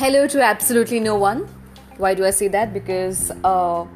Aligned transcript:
Hello 0.00 0.26
to 0.26 0.42
absolutely 0.42 1.00
no 1.00 1.14
one. 1.14 1.48
Why 1.96 2.14
do 2.14 2.26
I 2.26 2.30
say 2.30 2.48
that? 2.48 2.74
Because 2.74 3.30
uh, 3.44 3.86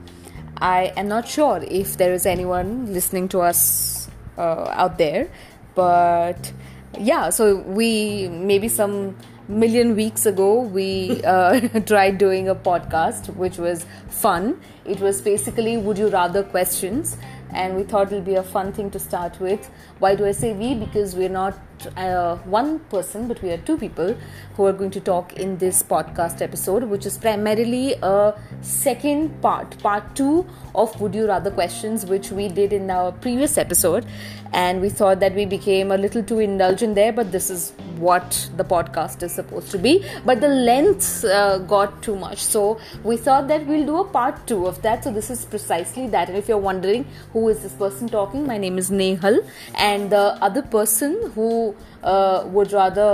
I 0.59 0.93
am 0.97 1.09
not 1.09 1.29
sure 1.29 1.63
if 1.63 1.99
there 1.99 2.15
is 2.15 2.25
anyone 2.25 2.93
listening 2.93 3.29
to 3.29 3.41
us 3.41 4.09
uh, 4.39 4.67
out 4.73 4.97
there. 4.97 5.29
But 5.75 6.53
yeah, 6.99 7.31
so 7.31 7.57
we 7.57 8.29
maybe 8.29 8.69
some 8.69 9.17
million 9.49 9.95
weeks 9.95 10.25
ago 10.25 10.61
we 10.61 11.23
uh, 11.25 11.61
tried 11.87 12.17
doing 12.17 12.49
a 12.49 12.55
podcast 12.55 13.35
which 13.37 13.59
was 13.59 13.85
fun. 14.09 14.61
It 14.87 15.01
was 15.01 15.21
basically 15.21 15.77
would 15.77 15.99
you 15.99 16.09
rather 16.09 16.43
questions 16.43 17.19
and 17.55 17.77
we 17.77 17.85
thought 17.85 18.09
it'll 18.09 18.21
be 18.21 18.35
a 18.35 18.43
fun 18.43 18.73
thing 18.73 18.91
to 18.91 18.99
start 18.99 19.41
with. 19.41 19.71
Why 20.01 20.15
do 20.15 20.27
I 20.27 20.33
say 20.33 20.53
we? 20.53 20.75
Because 20.75 21.15
we're 21.15 21.29
not 21.29 21.59
uh, 21.97 22.37
one 22.45 22.79
person, 22.91 23.29
but 23.29 23.43
we 23.43 23.51
are 23.51 23.59
two 23.59 23.77
people 23.77 24.17
who 24.57 24.67
are 24.67 24.73
going 24.73 24.91
to 24.91 25.01
talk 25.01 25.33
in 25.35 25.59
this 25.59 25.83
podcast 25.83 26.41
episode, 26.41 26.85
which 26.85 27.07
is 27.07 27.19
primarily 27.19 27.95
a 28.03 28.35
second 28.61 29.41
part, 29.43 29.79
part 29.79 30.15
two 30.15 30.47
of 30.75 31.01
Would 31.01 31.15
You 31.15 31.27
Rather 31.27 31.51
questions, 31.51 32.07
which 32.07 32.31
we 32.31 32.49
did 32.49 32.73
in 32.73 32.91
our 32.91 33.13
previous 33.13 33.59
episode. 33.59 34.07
And 34.53 34.81
we 34.81 34.89
thought 34.89 35.19
that 35.19 35.35
we 35.35 35.47
became 35.47 35.91
a 35.91 35.97
little 35.97 36.23
too 36.23 36.39
indulgent 36.39 36.95
there, 36.95 37.13
but 37.13 37.33
this 37.33 37.51
is 37.51 37.73
what 37.99 38.49
the 38.57 38.65
podcast 38.65 39.23
is 39.25 39.33
supposed 39.33 39.73
to 39.73 39.79
be. 39.79 40.05
But 40.25 40.41
the 40.41 40.49
length 40.49 41.25
uh, 41.25 41.59
got 41.59 42.03
too 42.03 42.15
much, 42.15 42.39
so 42.39 42.79
we 43.03 43.17
thought 43.17 43.49
that 43.49 43.67
we'll 43.67 43.87
do 43.87 43.97
a 43.99 44.05
part 44.05 44.47
two 44.47 44.67
of 44.67 44.81
that. 44.83 45.03
So, 45.03 45.13
this 45.13 45.29
is 45.31 45.45
precisely 45.45 46.07
that. 46.09 46.29
And 46.29 46.39
if 46.39 46.49
you're 46.49 46.59
wondering 46.59 47.05
who 47.33 47.49
is 47.49 47.63
this 47.63 47.73
person 47.73 48.09
talking, 48.09 48.47
my 48.47 48.59
name 48.59 48.79
is 48.79 48.91
Nehal, 48.91 49.45
and 49.75 50.11
the 50.11 50.39
other 50.41 50.63
person 50.63 51.33
who 51.35 51.64
uh, 52.03 52.45
would 52.57 52.73
rather 52.73 53.11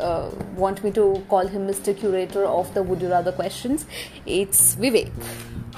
uh, 0.00 0.30
want 0.64 0.82
me 0.84 0.90
to 1.00 1.04
call 1.34 1.46
him 1.56 1.66
Mr. 1.72 1.96
Curator 2.04 2.44
of 2.44 2.72
the 2.74 2.82
Would 2.82 3.00
You 3.02 3.10
Rather 3.18 3.32
questions, 3.42 3.86
it's 4.38 4.74
Vivek. 4.76 5.10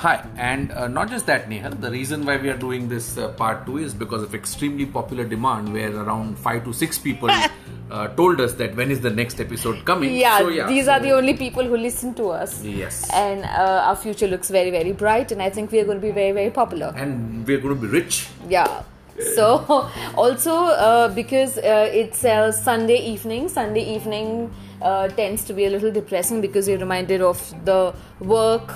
Hi, 0.02 0.24
and 0.36 0.70
uh, 0.72 0.86
not 0.86 1.10
just 1.10 1.26
that, 1.26 1.48
Nehal. 1.52 1.72
The 1.84 1.90
reason 1.90 2.24
why 2.24 2.36
we 2.36 2.50
are 2.50 2.56
doing 2.56 2.88
this 2.88 3.06
uh, 3.18 3.28
part 3.38 3.64
two 3.66 3.78
is 3.78 3.94
because 4.02 4.22
of 4.26 4.34
extremely 4.40 4.86
popular 4.98 5.24
demand, 5.24 5.72
where 5.72 5.90
around 6.02 6.38
five 6.38 6.60
to 6.66 6.72
six 6.82 7.00
people 7.06 7.30
uh, 7.90 8.06
told 8.20 8.40
us 8.44 8.52
that 8.60 8.76
when 8.76 8.92
is 8.96 9.00
the 9.00 9.10
next 9.10 9.40
episode 9.46 9.84
coming. 9.84 10.14
Yeah, 10.14 10.38
So, 10.38 10.48
yeah, 10.58 10.68
these 10.68 10.84
so- 10.84 10.92
are 10.92 11.00
the 11.00 11.10
only 11.16 11.34
people 11.40 11.64
who 11.72 11.76
listen 11.76 12.14
to 12.20 12.28
us. 12.28 12.62
Yes. 12.62 13.00
And 13.12 13.44
uh, 13.44 13.88
our 13.88 13.96
future 14.04 14.28
looks 14.28 14.50
very, 14.58 14.70
very 14.70 14.92
bright, 14.92 15.32
and 15.32 15.42
I 15.48 15.50
think 15.50 15.72
we 15.72 15.80
are 15.80 15.84
going 15.90 16.00
to 16.00 16.06
be 16.06 16.12
very, 16.22 16.30
very 16.42 16.50
popular. 16.62 16.92
and 16.96 17.44
we're 17.46 17.58
going 17.66 17.74
to 17.74 17.80
be 17.88 17.92
rich. 18.00 18.28
yeah 18.48 18.82
so 19.20 19.90
also 20.16 20.54
uh, 20.54 21.08
because 21.08 21.58
uh, 21.58 21.90
it's 21.92 22.24
a 22.24 22.52
sunday 22.52 22.98
evening 22.98 23.48
sunday 23.48 23.84
evening 23.94 24.50
uh, 24.82 25.08
tends 25.08 25.44
to 25.44 25.52
be 25.52 25.64
a 25.64 25.70
little 25.70 25.90
depressing 25.90 26.40
because 26.40 26.68
you're 26.68 26.78
reminded 26.78 27.20
of 27.20 27.52
the 27.64 27.94
work 28.20 28.72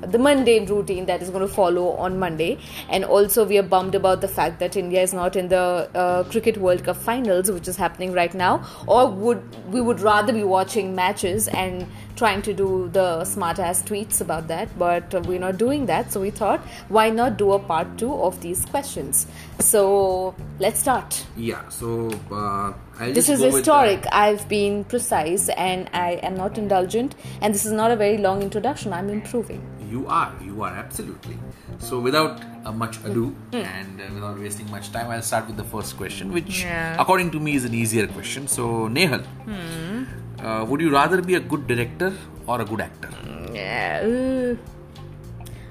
the 0.00 0.18
mundane 0.18 0.66
routine 0.66 1.06
that 1.06 1.22
is 1.22 1.30
going 1.30 1.46
to 1.46 1.52
follow 1.52 1.90
on 1.92 2.18
monday. 2.18 2.58
And 2.88 3.04
also 3.04 3.44
we 3.44 3.58
are 3.58 3.62
bummed 3.62 3.94
about 3.94 4.20
the 4.20 4.28
fact 4.28 4.58
that 4.60 4.76
india 4.76 5.02
is 5.02 5.12
not 5.12 5.36
in 5.36 5.48
the 5.48 5.90
uh, 5.94 6.24
cricket 6.24 6.56
world 6.56 6.84
cup 6.84 6.96
finals 6.96 7.50
which 7.50 7.68
is 7.68 7.76
happening 7.76 8.12
right 8.12 8.34
now. 8.34 8.64
Or 8.86 9.10
would 9.10 9.42
we 9.72 9.80
would 9.80 10.00
rather 10.00 10.32
be 10.32 10.44
watching 10.44 10.94
matches 10.94 11.48
and 11.48 11.86
trying 12.20 12.42
to 12.48 12.52
do 12.60 12.68
the 12.92 13.24
smart 13.24 13.58
ass 13.58 13.82
tweets 13.90 14.20
about 14.20 14.46
that, 14.48 14.68
but 14.78 15.14
we're 15.26 15.38
not 15.44 15.56
doing 15.64 15.86
that. 15.86 16.12
So 16.12 16.20
we 16.20 16.30
thought, 16.40 16.60
why 16.96 17.08
not 17.10 17.36
do 17.42 17.52
a 17.52 17.58
part 17.58 17.96
two 18.02 18.12
of 18.28 18.40
these 18.42 18.64
questions? 18.66 19.26
So 19.58 20.34
let's 20.58 20.80
start. 20.80 21.24
Yeah, 21.36 21.68
so 21.68 22.10
uh, 22.30 22.72
I'll 23.00 23.12
This 23.18 23.26
just 23.26 23.42
is 23.42 23.54
historic. 23.54 24.04
I've 24.12 24.46
been 24.48 24.84
precise 24.84 25.48
and 25.68 25.88
I 25.94 26.12
am 26.30 26.36
not 26.36 26.58
indulgent, 26.58 27.14
and 27.40 27.54
this 27.54 27.64
is 27.64 27.72
not 27.72 27.90
a 27.90 27.96
very 27.96 28.18
long 28.18 28.42
introduction. 28.42 28.92
I'm 28.92 29.08
improving. 29.18 29.62
You 29.90 30.06
are, 30.06 30.32
you 30.44 30.62
are 30.62 30.72
absolutely. 30.84 31.36
So, 31.78 31.98
without 31.98 32.40
uh, 32.64 32.70
much 32.72 32.98
ado 33.08 33.24
Hmm. 33.52 33.56
and 33.56 34.00
uh, 34.00 34.04
without 34.16 34.38
wasting 34.38 34.70
much 34.70 34.92
time, 34.96 35.10
I'll 35.10 35.22
start 35.30 35.46
with 35.48 35.56
the 35.56 35.64
first 35.76 35.96
question, 35.96 36.32
which, 36.36 36.62
Yeah. 36.64 36.96
according 37.04 37.30
to 37.36 37.40
me, 37.46 37.54
is 37.60 37.64
an 37.70 37.74
easier 37.82 38.06
question. 38.18 38.46
So, 38.56 38.66
Nehal, 38.98 39.24
Hmm. 39.48 40.04
Uh, 40.42 40.64
would 40.68 40.80
you 40.80 40.90
rather 40.90 41.20
be 41.22 41.34
a 41.34 41.40
good 41.40 41.66
director 41.66 42.12
or 42.46 42.60
a 42.60 42.64
good 42.64 42.80
actor? 42.80 43.08
Yeah. 43.52 44.54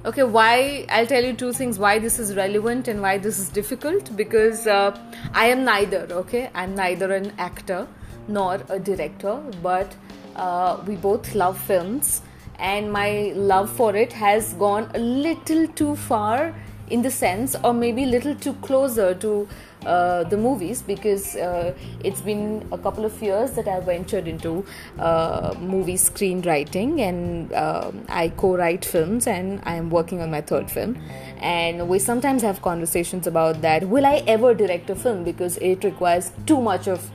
Okay, 0.06 0.24
why? 0.24 0.86
I'll 0.90 1.06
tell 1.06 1.24
you 1.24 1.34
two 1.34 1.52
things 1.52 1.78
why 1.78 2.00
this 2.00 2.20
is 2.20 2.36
relevant 2.36 2.88
and 2.88 3.02
why 3.02 3.18
this 3.18 3.38
is 3.38 3.50
difficult 3.50 4.16
because 4.16 4.66
uh, 4.66 4.98
I 5.34 5.48
am 5.48 5.66
neither, 5.66 6.08
okay? 6.12 6.50
I'm 6.54 6.74
neither 6.74 7.12
an 7.14 7.34
actor 7.38 7.88
nor 8.28 8.62
a 8.70 8.80
director, 8.80 9.36
but 9.62 9.94
uh, 10.36 10.82
we 10.88 10.96
both 10.96 11.36
love 11.36 11.60
films, 11.60 12.22
and 12.60 12.92
my 12.92 13.34
love 13.36 13.70
for 13.70 13.96
it 13.96 14.14
has 14.14 14.54
gone 14.54 14.90
a 14.94 15.00
little 15.00 15.68
too 15.68 15.96
far 15.96 16.56
in 16.90 17.02
the 17.02 17.12
sense, 17.12 17.56
or 17.64 17.74
maybe 17.74 18.04
a 18.04 18.08
little 18.08 18.36
too 18.36 18.54
closer 18.62 19.14
to 19.16 19.48
uh, 19.86 20.24
the 20.26 20.38
movies 20.38 20.82
because 20.82 21.36
uh, 21.36 21.74
it's 22.04 22.22
been 22.22 22.68
a 22.72 22.78
couple 22.78 23.06
of 23.06 23.22
years 23.22 23.52
that 23.52 23.68
I've 23.68 23.86
ventured 23.86 24.28
into 24.28 24.66
uh, 24.98 25.56
movie 25.60 25.94
screenwriting 25.94 27.00
and 27.00 27.54
um 27.54 28.06
I 28.10 28.30
co-write 28.30 28.84
films 28.84 29.28
and 29.28 29.62
I 29.64 29.76
am 29.76 29.90
working 29.90 30.22
on 30.22 30.32
my 30.32 30.42
third 30.42 30.70
film. 30.70 30.98
And 31.40 31.88
we 31.88 32.00
sometimes 32.00 32.42
have 32.42 32.62
conversations 32.62 33.28
about 33.28 33.62
that 33.62 33.88
will 33.88 34.06
I 34.06 34.24
ever 34.28 34.54
direct 34.54 34.90
a 34.90 34.96
film? 34.96 35.24
Because 35.24 35.58
it 35.58 35.84
requires 35.84 36.32
too 36.46 36.60
much 36.62 36.88
of 36.88 37.10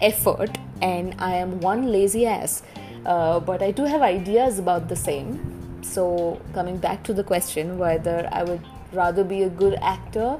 effort 0.00 0.56
and 0.80 1.14
I 1.18 1.34
am 1.34 1.60
one 1.60 1.92
lazy 1.92 2.26
ass. 2.26 2.62
Uh, 3.04 3.40
but 3.40 3.62
I 3.62 3.70
do 3.70 3.84
have 3.84 4.02
ideas 4.02 4.58
about 4.58 4.88
the 4.88 4.96
same. 4.96 5.82
So 5.82 6.40
coming 6.52 6.78
back 6.78 7.04
to 7.04 7.14
the 7.14 7.22
question 7.22 7.78
whether 7.78 8.28
I 8.32 8.42
would 8.42 8.62
rather 8.96 9.24
be 9.24 9.42
a 9.42 9.48
good 9.48 9.78
actor 9.82 10.38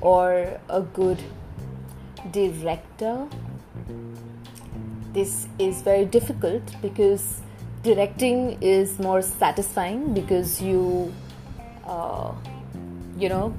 or 0.00 0.60
a 0.68 0.80
good 0.80 1.22
director. 2.30 3.28
This 5.12 5.48
is 5.58 5.82
very 5.82 6.04
difficult 6.04 6.62
because 6.82 7.40
directing 7.82 8.58
is 8.60 8.98
more 8.98 9.22
satisfying 9.22 10.14
because 10.14 10.60
you 10.60 11.12
uh, 11.84 12.32
you 13.18 13.28
know 13.28 13.54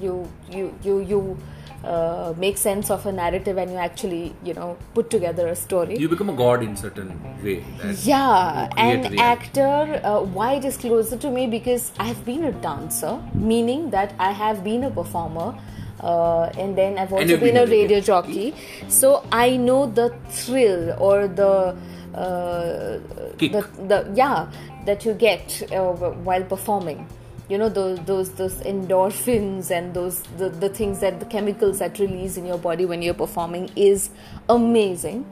you 0.00 0.28
you 0.50 0.74
you 0.82 1.00
you 1.00 1.38
uh, 1.84 2.34
make 2.36 2.56
sense 2.58 2.90
of 2.90 3.06
a 3.06 3.12
narrative 3.12 3.56
and 3.56 3.70
you 3.70 3.76
actually 3.76 4.34
you 4.44 4.52
know 4.54 4.76
put 4.94 5.10
together 5.10 5.46
a 5.48 5.54
story 5.56 5.96
You 5.96 6.08
become 6.08 6.28
a 6.30 6.34
god 6.34 6.62
in 6.62 6.76
certain 6.76 7.10
way. 7.42 7.64
yeah, 8.04 8.68
an 8.76 9.18
actor. 9.18 10.00
Uh, 10.02 10.20
why 10.22 10.54
it 10.54 10.64
is 10.64 10.76
closer 10.76 11.16
to 11.16 11.30
me? 11.30 11.46
Because 11.46 11.92
I've 11.98 12.24
been 12.24 12.44
a 12.44 12.52
dancer, 12.52 13.20
meaning 13.34 13.90
that 13.90 14.14
I 14.18 14.32
have 14.32 14.64
been 14.64 14.84
a 14.84 14.90
performer, 14.90 15.54
uh, 16.00 16.44
and 16.58 16.76
then 16.76 16.98
I've 16.98 17.12
also 17.12 17.26
been, 17.26 17.40
been 17.40 17.56
a 17.58 17.66
radio 17.66 18.00
jockey. 18.00 18.54
So 18.88 19.24
I 19.32 19.56
know 19.56 19.86
the 19.86 20.14
thrill 20.30 20.96
or 20.98 21.28
the 21.28 21.76
uh, 22.14 22.98
Kick. 23.38 23.52
the, 23.52 23.62
the 23.86 24.10
yeah 24.14 24.50
that 24.86 25.04
you 25.04 25.14
get 25.14 25.62
uh, 25.72 25.92
while 26.28 26.42
performing. 26.42 27.06
You 27.48 27.56
know 27.56 27.68
those 27.70 27.98
those 28.04 28.30
those 28.32 28.54
endorphins 28.56 29.70
and 29.70 29.94
those 29.94 30.20
the, 30.36 30.50
the 30.50 30.68
things 30.68 31.00
that 31.00 31.18
the 31.18 31.26
chemicals 31.26 31.78
that 31.78 31.98
release 31.98 32.36
in 32.36 32.44
your 32.44 32.58
body 32.58 32.84
when 32.84 33.00
you're 33.00 33.14
performing 33.14 33.70
is 33.74 34.10
amazing. 34.50 35.24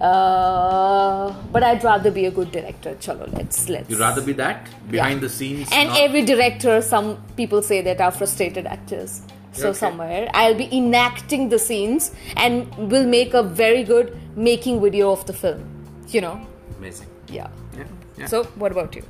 Uh, 0.00 1.34
but 1.52 1.62
I'd 1.64 1.82
rather 1.82 2.10
be 2.10 2.26
a 2.26 2.30
good 2.30 2.52
director. 2.52 2.94
Chalo, 2.96 3.26
let's 3.32 3.68
let's. 3.68 3.90
You'd 3.90 3.98
rather 3.98 4.22
be 4.22 4.32
that 4.34 4.68
behind 4.90 5.20
the 5.22 5.28
scenes. 5.28 5.68
And 5.72 5.88
not- 5.88 6.00
every 6.00 6.22
director, 6.24 6.80
some 6.82 7.16
people 7.36 7.62
say 7.62 7.80
that 7.82 8.00
are 8.00 8.12
frustrated 8.12 8.66
actors. 8.66 9.22
So 9.52 9.68
Okay. 9.70 9.78
somewhere 9.78 10.28
I'll 10.34 10.54
be 10.54 10.68
enacting 10.78 11.48
the 11.48 11.58
scenes 11.58 12.10
and 12.36 12.72
will 12.94 13.06
make 13.06 13.32
a 13.34 13.42
very 13.42 13.84
good 13.84 14.14
making 14.36 14.82
video 14.82 15.10
of 15.10 15.24
the 15.26 15.32
film. 15.32 15.62
You 16.08 16.20
know, 16.20 16.34
amazing. 16.78 17.08
yeah. 17.28 17.48
Yeah, 17.76 17.84
yeah. 18.18 18.26
So 18.26 18.44
what 18.64 18.70
about 18.72 18.94
you? 18.94 19.02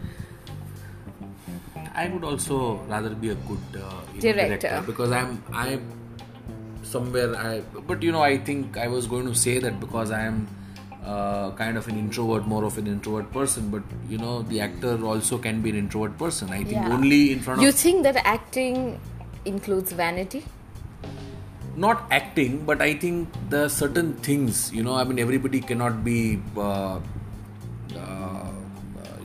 I 1.96 2.08
would 2.08 2.24
also 2.24 2.76
rather 2.88 3.10
be 3.10 3.30
a 3.30 3.34
good 3.34 3.82
uh, 3.82 4.00
you 4.14 4.22
know, 4.32 4.32
Director. 4.42 4.82
because 4.86 5.10
I'm 5.10 5.42
I 5.52 5.78
somewhere 6.82 7.34
I 7.36 7.60
but 7.90 8.02
you 8.02 8.12
know 8.12 8.22
I 8.22 8.36
think 8.38 8.76
I 8.76 8.86
was 8.88 9.06
going 9.06 9.26
to 9.26 9.34
say 9.34 9.58
that 9.58 9.80
because 9.80 10.10
I 10.10 10.22
am 10.22 10.46
uh, 11.04 11.52
kind 11.52 11.78
of 11.78 11.88
an 11.88 11.98
introvert 11.98 12.46
more 12.46 12.64
of 12.64 12.76
an 12.78 12.86
introvert 12.86 13.32
person 13.32 13.70
but 13.70 13.82
you 14.10 14.18
know 14.18 14.42
the 14.42 14.60
actor 14.60 14.92
also 15.04 15.38
can 15.38 15.62
be 15.62 15.70
an 15.70 15.76
introvert 15.76 16.18
person 16.18 16.50
I 16.50 16.62
think 16.64 16.72
Yeah. 16.72 16.92
only 16.98 17.32
in 17.32 17.40
front 17.40 17.62
You 17.62 17.68
of 17.68 17.74
You 17.74 17.78
think 17.82 18.02
that 18.04 18.16
acting 18.36 19.00
includes 19.44 19.92
vanity? 19.92 20.44
not 21.84 22.04
acting 22.10 22.52
but 22.64 22.80
I 22.80 22.94
think 22.94 23.28
the 23.50 23.68
certain 23.68 24.14
things 24.26 24.72
you 24.72 24.82
know 24.82 24.94
I 24.94 25.04
mean 25.04 25.18
everybody 25.18 25.60
cannot 25.60 26.02
be 26.04 26.40
uh, 26.56 27.00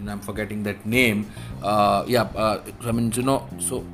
I'm 0.09 0.19
forgetting 0.19 0.63
that 0.63 0.85
name 0.85 1.29
uh, 1.63 2.03
yeah 2.07 2.23
uh, 2.35 2.61
I 2.85 2.91
mean 2.91 3.11
you 3.15 3.23
know 3.23 3.47
so 3.59 3.85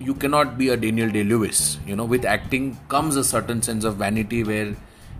you 0.00 0.14
cannot 0.14 0.58
be 0.58 0.68
a 0.68 0.76
Daniel 0.76 1.08
Day 1.10 1.22
Lewis. 1.22 1.78
You 1.86 1.94
know, 1.96 2.04
with 2.04 2.24
acting 2.24 2.76
comes 2.88 3.14
a 3.16 3.22
certain 3.22 3.62
sense 3.62 3.84
of 3.84 3.96
vanity 3.96 4.42
where 4.42 4.66
you 4.66 4.76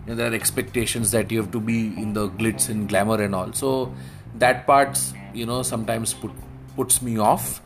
know, 0.07 0.15
there 0.15 0.29
are 0.29 0.33
expectations 0.35 1.11
that 1.11 1.31
you 1.31 1.41
have 1.41 1.51
to 1.51 1.59
be 1.59 1.87
in 1.95 2.13
the 2.13 2.27
glitz 2.29 2.69
and 2.69 2.89
glamour 2.89 3.21
and 3.21 3.33
all. 3.33 3.53
So 3.53 3.93
that 4.35 4.67
part, 4.67 4.99
you 5.33 5.45
know, 5.45 5.61
sometimes 5.63 6.13
put 6.13 6.31
puts 6.75 7.01
me 7.01 7.17
off, 7.19 7.61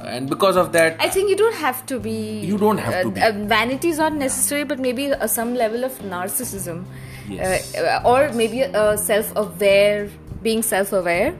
and 0.00 0.30
because 0.30 0.56
of 0.56 0.72
that, 0.72 0.96
I 1.00 1.08
think 1.08 1.28
you 1.28 1.36
don't 1.36 1.56
have 1.56 1.84
to 1.86 1.98
be. 2.00 2.40
You 2.40 2.56
don't 2.56 2.78
have 2.78 3.02
to 3.02 3.10
be. 3.10 3.20
Uh, 3.20 3.32
vanity 3.44 3.88
is 3.88 3.98
not 3.98 4.14
necessary, 4.14 4.64
but 4.64 4.78
maybe 4.78 5.12
uh, 5.12 5.26
some 5.26 5.54
level 5.54 5.84
of 5.84 5.98
narcissism, 5.98 6.84
Yes. 7.28 7.74
uh, 7.76 8.00
or 8.04 8.32
maybe 8.32 8.62
uh, 8.64 8.96
self-aware, 8.96 10.08
being 10.42 10.62
self-aware. 10.62 11.34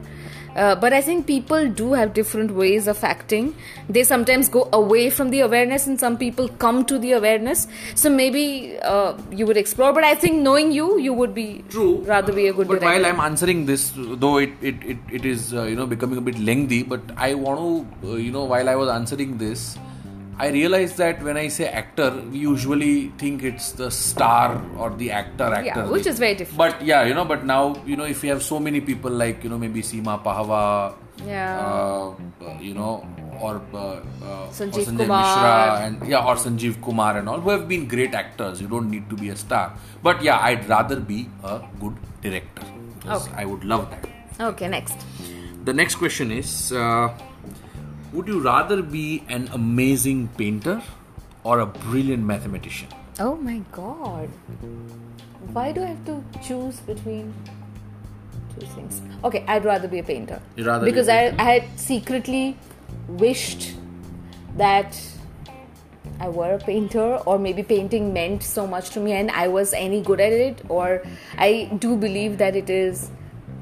Uh, 0.55 0.75
but 0.75 0.93
I 0.93 1.01
think 1.01 1.25
people 1.27 1.67
do 1.69 1.93
have 1.93 2.13
different 2.13 2.51
ways 2.51 2.87
of 2.87 3.03
acting. 3.03 3.55
They 3.89 4.03
sometimes 4.03 4.49
go 4.49 4.69
away 4.71 5.09
from 5.09 5.29
the 5.31 5.39
awareness, 5.41 5.87
and 5.87 5.99
some 5.99 6.17
people 6.17 6.47
come 6.65 6.85
to 6.85 6.99
the 6.99 7.13
awareness. 7.13 7.67
So 7.95 8.09
maybe 8.09 8.77
uh, 8.81 9.17
you 9.31 9.45
would 9.45 9.57
explore. 9.57 9.93
But 9.93 10.03
I 10.03 10.15
think 10.15 10.41
knowing 10.41 10.71
you, 10.71 10.99
you 10.99 11.13
would 11.13 11.33
be 11.33 11.63
True. 11.69 11.97
rather 12.05 12.31
be 12.33 12.47
a 12.47 12.53
good 12.53 12.67
But 12.67 12.81
director. 12.81 13.01
while 13.01 13.05
I'm 13.13 13.19
answering 13.19 13.65
this, 13.65 13.91
though 13.95 14.37
it 14.37 14.51
it, 14.61 14.75
it, 14.83 14.97
it 15.11 15.25
is 15.25 15.53
uh, 15.53 15.63
you 15.63 15.75
know 15.75 15.85
becoming 15.87 16.17
a 16.17 16.21
bit 16.21 16.37
lengthy, 16.39 16.83
but 16.83 17.01
I 17.17 17.33
want 17.33 17.59
to 18.03 18.09
uh, 18.11 18.15
you 18.15 18.31
know 18.31 18.43
while 18.45 18.69
I 18.69 18.75
was 18.75 18.89
answering 18.89 19.37
this, 19.37 19.77
I 20.39 20.47
realize 20.49 20.95
that 20.97 21.21
when 21.23 21.37
I 21.37 21.47
say 21.47 21.67
actor, 21.67 22.09
we 22.31 22.39
usually 22.39 23.09
think 23.17 23.43
it's 23.43 23.71
the 23.73 23.89
star 23.91 24.61
or 24.77 24.89
the 24.89 25.11
actor 25.11 25.43
actor. 25.53 25.65
Yeah, 25.65 25.89
which 25.89 26.07
is 26.07 26.17
very 26.19 26.35
different. 26.35 26.57
But 26.57 26.81
yeah, 26.83 27.03
you 27.05 27.13
know, 27.13 27.25
but 27.25 27.45
now 27.45 27.75
you 27.85 27.95
know 27.95 28.05
if 28.05 28.23
you 28.23 28.29
have 28.31 28.41
so 28.43 28.59
many 28.59 28.81
people 28.81 29.11
like 29.11 29.43
you 29.43 29.49
know 29.49 29.57
maybe 29.57 29.81
Seema 29.81 30.21
Pahwa, 30.23 30.93
Yeah. 31.25 31.59
uh, 31.59 32.09
uh, 32.45 32.57
you 32.59 32.73
know, 32.73 33.05
or 33.39 33.61
uh, 33.73 33.77
uh, 33.77 34.49
Sanjeev 34.49 34.87
or. 34.87 35.05
Mishra 35.05 35.81
and 35.85 36.07
yeah, 36.07 36.25
or 36.25 36.35
Sanjeev 36.35 36.81
Kumar 36.81 37.17
and 37.17 37.29
all 37.29 37.39
who 37.39 37.49
have 37.51 37.67
been 37.67 37.87
great 37.87 38.13
actors. 38.15 38.59
You 38.61 38.67
don't 38.67 38.89
need 38.89 39.09
to 39.09 39.15
be 39.15 39.29
a 39.29 39.35
star. 39.35 39.73
But 40.01 40.23
yeah, 40.23 40.39
I'd 40.39 40.67
rather 40.67 40.99
be 40.99 41.29
a 41.43 41.61
good 41.79 41.95
director. 42.21 42.63
Okay. 43.05 43.31
I 43.35 43.45
would 43.45 43.63
love 43.63 43.89
that. 43.91 44.09
okay, 44.53 44.67
next. 44.67 44.95
The 45.65 45.73
next 45.73 45.95
question 45.95 46.31
is 46.31 46.71
uh, 46.73 47.13
Would 48.13 48.27
you 48.27 48.41
rather 48.41 48.83
be 48.83 49.23
an 49.27 49.49
amazing 49.53 50.27
painter 50.37 50.83
or 51.43 51.61
a 51.61 51.65
brilliant 51.65 52.23
mathematician? 52.23 52.87
Oh 53.19 53.35
my 53.35 53.61
god. 53.71 54.29
Why 55.51 55.71
do 55.71 55.81
I 55.81 55.87
have 55.87 56.05
to 56.05 56.23
choose 56.47 56.79
between 56.81 57.33
two 58.53 58.67
things? 58.67 59.01
Okay, 59.23 59.43
I'd 59.47 59.65
rather 59.65 59.87
be 59.87 59.97
a 59.97 60.03
painter. 60.03 60.39
You'd 60.55 60.67
rather 60.67 60.85
be 60.85 60.91
a 60.91 60.93
because 60.93 61.09
I. 61.09 61.33
I 61.39 61.43
had 61.53 61.79
secretly 61.79 62.55
wished 63.07 63.73
that 64.57 65.01
I 66.19 66.29
were 66.29 66.53
a 66.53 66.59
painter, 66.59 67.17
or 67.25 67.39
maybe 67.39 67.63
painting 67.63 68.13
meant 68.13 68.43
so 68.43 68.67
much 68.67 68.91
to 68.91 68.99
me 68.99 69.13
and 69.13 69.31
I 69.31 69.47
was 69.47 69.73
any 69.73 70.01
good 70.03 70.19
at 70.19 70.31
it, 70.31 70.61
or 70.69 71.01
I 71.39 71.71
do 71.79 71.97
believe 71.97 72.37
that 72.37 72.55
it 72.55 72.69
is 72.69 73.09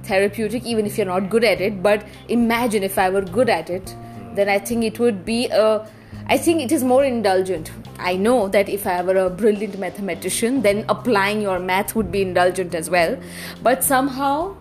therapeutic 0.03 0.65
even 0.65 0.85
if 0.85 0.97
you're 0.97 1.07
not 1.07 1.29
good 1.29 1.45
at 1.45 1.61
it. 1.61 1.81
But 1.81 2.05
imagine 2.27 2.83
if 2.83 2.97
I 2.97 3.09
were 3.09 3.21
good 3.21 3.47
at 3.47 3.69
it, 3.69 3.95
then 4.35 4.49
I 4.49 4.59
think 4.59 4.83
it 4.83 4.99
would 4.99 5.25
be 5.25 5.47
a 5.47 5.87
I 6.27 6.37
think 6.37 6.61
it 6.61 6.71
is 6.71 6.83
more 6.83 7.03
indulgent. 7.03 7.71
I 7.99 8.15
know 8.15 8.47
that 8.49 8.69
if 8.69 8.87
I 8.87 9.01
were 9.01 9.17
a 9.17 9.29
brilliant 9.29 9.77
mathematician, 9.77 10.61
then 10.61 10.85
applying 10.87 11.41
your 11.41 11.59
math 11.59 11.95
would 11.95 12.11
be 12.11 12.21
indulgent 12.21 12.73
as 12.73 12.89
well. 12.89 13.17
But 13.61 13.83
somehow, 13.83 14.55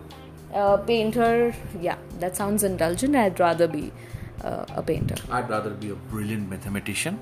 uh, 0.53 0.77
painter, 0.77 1.53
yeah, 1.79 1.97
that 2.19 2.35
sounds 2.35 2.63
indulgent. 2.63 3.15
I'd 3.15 3.39
rather 3.39 3.67
be 3.67 3.91
uh, 4.43 4.65
a 4.75 4.81
painter. 4.81 5.15
I'd 5.29 5.49
rather 5.49 5.69
be 5.71 5.89
a 5.91 5.95
brilliant 5.95 6.49
mathematician 6.49 7.19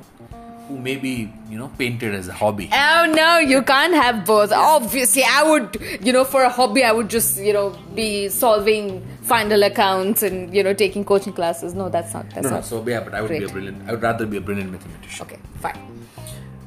who 0.70 0.78
maybe, 0.78 1.34
you 1.50 1.58
know, 1.58 1.68
painted 1.80 2.14
as 2.16 2.28
a 2.28 2.34
hobby. 2.34 2.70
Oh 2.72 3.12
no, 3.16 3.40
you 3.40 3.62
can't 3.64 3.94
have 3.96 4.24
both. 4.26 4.52
Obviously, 4.52 5.24
I 5.28 5.44
would, 5.52 5.78
you 6.02 6.14
know, 6.14 6.24
for 6.24 6.44
a 6.44 6.50
hobby, 6.50 6.84
I 6.84 6.92
would 6.92 7.10
just, 7.10 7.40
you 7.48 7.54
know, 7.54 7.70
be 7.96 8.30
solving 8.30 9.06
final 9.24 9.64
accounts 9.64 10.22
and, 10.24 10.54
you 10.56 10.64
know, 10.64 10.74
taking 10.74 11.04
coaching 11.04 11.34
classes. 11.34 11.74
No, 11.74 11.90
that's 11.90 12.14
not. 12.14 12.30
That's 12.30 12.44
No, 12.44 12.50
no, 12.52 12.56
not. 12.58 12.66
so 12.66 12.84
yeah, 12.88 13.00
but 13.02 13.16
I 13.16 13.22
would 13.24 13.32
be 13.32 13.44
a 13.44 13.50
brilliant. 13.50 13.82
I 13.90 13.94
would 13.94 14.02
rather 14.04 14.28
be 14.28 14.38
a 14.38 14.42
brilliant 14.42 14.72
mathematician. 14.72 15.26
Okay, 15.26 15.40
fine. 15.60 15.80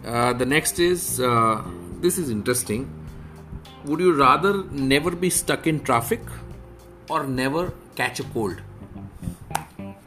Uh, 0.05 0.33
the 0.33 0.47
next 0.47 0.81
is 0.81 1.21
uh, 1.21 1.63
this 2.01 2.19
is 2.19 2.29
interesting. 2.29 2.91
Would 3.85 4.01
you 4.01 4.13
rather 4.15 4.65
never 4.65 5.13
be 5.13 5.31
stuck 5.31 5.67
in 5.69 5.81
traffic 5.91 6.21
or 7.09 7.25
never 7.25 7.73
catch 7.95 8.19
a 8.21 8.25
cold? 8.25 8.61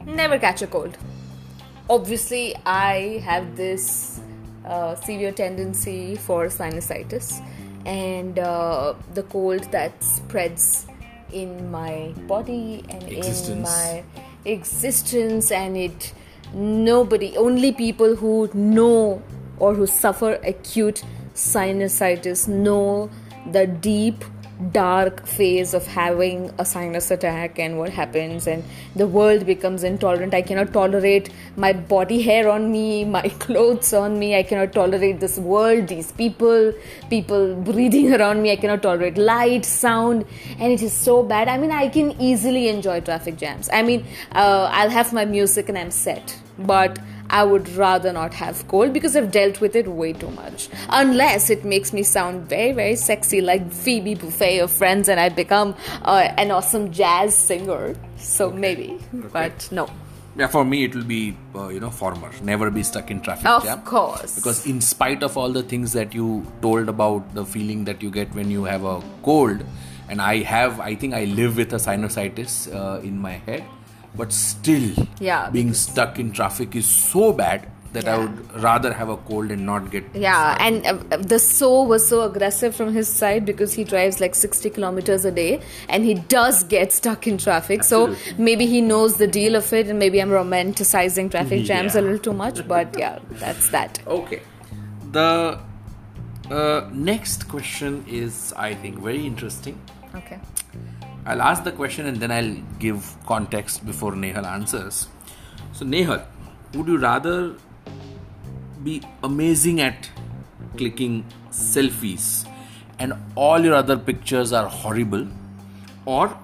Never 0.04 0.38
catch 0.38 0.62
a 0.62 0.66
cold. 0.66 0.96
Obviously, 1.88 2.56
I 2.66 3.22
have 3.24 3.56
this 3.56 4.20
uh, 4.64 4.96
severe 4.96 5.30
tendency 5.30 6.16
for 6.16 6.46
sinusitis, 6.46 7.40
and 7.86 8.38
uh, 8.40 8.94
the 9.14 9.22
cold 9.22 9.70
that 9.70 10.02
spreads 10.02 10.86
in 11.32 11.70
my 11.70 12.12
body 12.26 12.84
and 12.88 13.04
in 13.04 13.62
my 13.62 14.02
existence, 14.44 15.52
and 15.52 15.76
it 15.76 16.12
nobody, 16.52 17.36
only 17.36 17.70
people 17.70 18.16
who 18.16 18.50
know 18.52 19.22
or 19.60 19.74
who 19.74 19.86
suffer 19.86 20.40
acute 20.42 21.02
sinusitis 21.34 22.48
know 22.48 23.08
the 23.52 23.66
deep 23.66 24.24
dark 24.72 25.26
phase 25.26 25.74
of 25.74 25.86
having 25.86 26.50
a 26.58 26.64
sinus 26.64 27.10
attack 27.10 27.58
and 27.58 27.78
what 27.78 27.90
happens 27.90 28.46
and 28.46 28.64
the 28.94 29.06
world 29.06 29.44
becomes 29.44 29.84
intolerant. 29.84 30.32
I 30.32 30.42
cannot 30.42 30.72
tolerate 30.72 31.30
my 31.56 31.72
body 31.72 32.22
hair 32.22 32.48
on 32.48 32.72
me 32.72 33.04
my 33.04 33.28
clothes 33.46 33.92
on 33.92 34.18
me. 34.18 34.34
I 34.36 34.42
cannot 34.42 34.72
tolerate 34.72 35.20
this 35.20 35.38
world 35.38 35.88
these 35.88 36.10
people 36.12 36.72
people 37.10 37.54
breathing 37.56 38.14
around 38.18 38.42
me. 38.42 38.50
I 38.52 38.56
cannot 38.56 38.82
tolerate 38.82 39.18
light 39.18 39.64
sound 39.64 40.24
and 40.58 40.72
it 40.72 40.82
is 40.82 40.92
so 40.92 41.22
bad. 41.22 41.48
I 41.48 41.58
mean 41.58 41.70
i 41.70 41.88
can 41.88 42.18
easily 42.20 42.68
enjoy 42.68 43.00
traffic 43.00 43.36
jams. 43.36 43.68
I 43.72 43.82
mean 43.82 44.06
uh, 44.32 44.70
i'll 44.72 44.90
have 44.90 45.12
my 45.12 45.24
music 45.24 45.68
and 45.68 45.76
i'm 45.76 45.90
set. 45.90 46.36
But 46.58 46.98
I 47.30 47.44
would 47.44 47.68
rather 47.70 48.12
not 48.12 48.34
have 48.34 48.66
cold 48.68 48.92
because 48.92 49.16
I've 49.16 49.30
dealt 49.30 49.60
with 49.60 49.76
it 49.76 49.88
way 49.88 50.12
too 50.12 50.30
much. 50.30 50.68
Unless 50.90 51.50
it 51.50 51.64
makes 51.64 51.92
me 51.92 52.02
sound 52.02 52.48
very, 52.48 52.72
very 52.72 52.96
sexy 52.96 53.40
like 53.40 53.70
Phoebe 53.72 54.14
Buffay 54.14 54.62
of 54.62 54.70
Friends 54.70 55.08
and 55.08 55.18
I 55.20 55.28
become 55.28 55.74
uh, 56.02 56.32
an 56.38 56.50
awesome 56.50 56.92
jazz 56.92 57.36
singer. 57.36 57.94
So 58.18 58.50
maybe. 58.50 58.98
But 59.12 59.68
no. 59.70 59.88
Yeah, 60.38 60.48
for 60.48 60.64
me 60.66 60.84
it 60.84 60.94
will 60.94 61.04
be 61.04 61.34
uh, 61.54 61.68
you 61.68 61.80
know 61.80 61.90
former. 61.90 62.30
Never 62.42 62.70
be 62.70 62.82
stuck 62.82 63.10
in 63.10 63.20
traffic 63.22 63.46
Of 63.46 63.64
jam. 63.64 63.80
course. 63.82 64.34
Because 64.36 64.66
in 64.66 64.80
spite 64.82 65.22
of 65.22 65.36
all 65.38 65.50
the 65.50 65.62
things 65.62 65.94
that 65.94 66.14
you 66.14 66.46
told 66.60 66.90
about 66.90 67.34
the 67.34 67.44
feeling 67.44 67.84
that 67.86 68.02
you 68.02 68.10
get 68.10 68.34
when 68.34 68.50
you 68.50 68.64
have 68.64 68.84
a 68.84 69.02
cold, 69.22 69.64
and 70.10 70.20
I 70.20 70.42
have, 70.42 70.78
I 70.78 70.94
think 70.94 71.14
I 71.14 71.24
live 71.24 71.56
with 71.56 71.72
a 71.72 71.76
sinusitis 71.76 72.72
uh, 72.74 73.00
in 73.00 73.18
my 73.18 73.32
head, 73.32 73.64
but 74.16 74.32
still, 74.32 74.90
Yeah, 75.20 75.50
being 75.50 75.74
stuck 75.74 76.18
in 76.18 76.32
traffic 76.32 76.74
is 76.74 76.86
so 76.86 77.32
bad 77.32 77.68
that 77.96 78.08
I 78.08 78.18
would 78.18 78.62
rather 78.62 78.92
have 78.92 79.08
a 79.08 79.16
cold 79.16 79.50
and 79.50 79.64
not 79.64 79.90
get. 79.90 80.04
Yeah, 80.14 80.56
and 80.60 80.86
uh, 80.86 81.16
the 81.16 81.38
so 81.38 81.82
was 81.82 82.06
so 82.06 82.22
aggressive 82.22 82.74
from 82.74 82.92
his 82.92 83.08
side 83.08 83.46
because 83.46 83.74
he 83.74 83.84
drives 83.84 84.20
like 84.20 84.34
60 84.34 84.70
kilometers 84.70 85.24
a 85.24 85.30
day 85.30 85.60
and 85.88 86.04
he 86.04 86.14
does 86.14 86.64
get 86.64 86.92
stuck 86.92 87.26
in 87.26 87.38
traffic. 87.38 87.84
So 87.84 88.14
maybe 88.38 88.66
he 88.66 88.80
knows 88.80 89.16
the 89.16 89.26
deal 89.26 89.56
of 89.56 89.72
it, 89.72 89.88
and 89.88 89.98
maybe 89.98 90.20
I'm 90.20 90.30
romanticizing 90.30 91.30
traffic 91.30 91.64
jams 91.70 91.94
a 91.94 92.02
little 92.02 92.18
too 92.18 92.32
much, 92.32 92.66
but 92.68 92.98
yeah, 92.98 93.18
that's 93.30 93.70
that. 93.70 93.98
Okay. 94.06 94.42
The 95.12 95.60
uh, 96.50 96.88
next 96.92 97.48
question 97.48 98.04
is, 98.06 98.52
I 98.56 98.74
think, 98.74 98.98
very 98.98 99.26
interesting. 99.26 99.80
Okay. 100.14 100.38
I'll 101.26 101.42
ask 101.42 101.64
the 101.64 101.72
question 101.72 102.06
and 102.06 102.18
then 102.18 102.30
I'll 102.30 102.54
give 102.78 103.14
context 103.26 103.84
before 103.84 104.12
Nehal 104.12 104.46
answers. 104.46 105.08
So, 105.72 105.84
Nehal, 105.84 106.24
would 106.74 106.86
you 106.86 106.98
rather 106.98 107.54
be 108.84 109.02
amazing 109.24 109.80
at 109.80 110.08
clicking 110.76 111.24
selfies 111.50 112.48
and 112.98 113.14
all 113.34 113.58
your 113.60 113.74
other 113.74 113.96
pictures 113.96 114.52
are 114.52 114.68
horrible, 114.68 115.26
or 116.04 116.38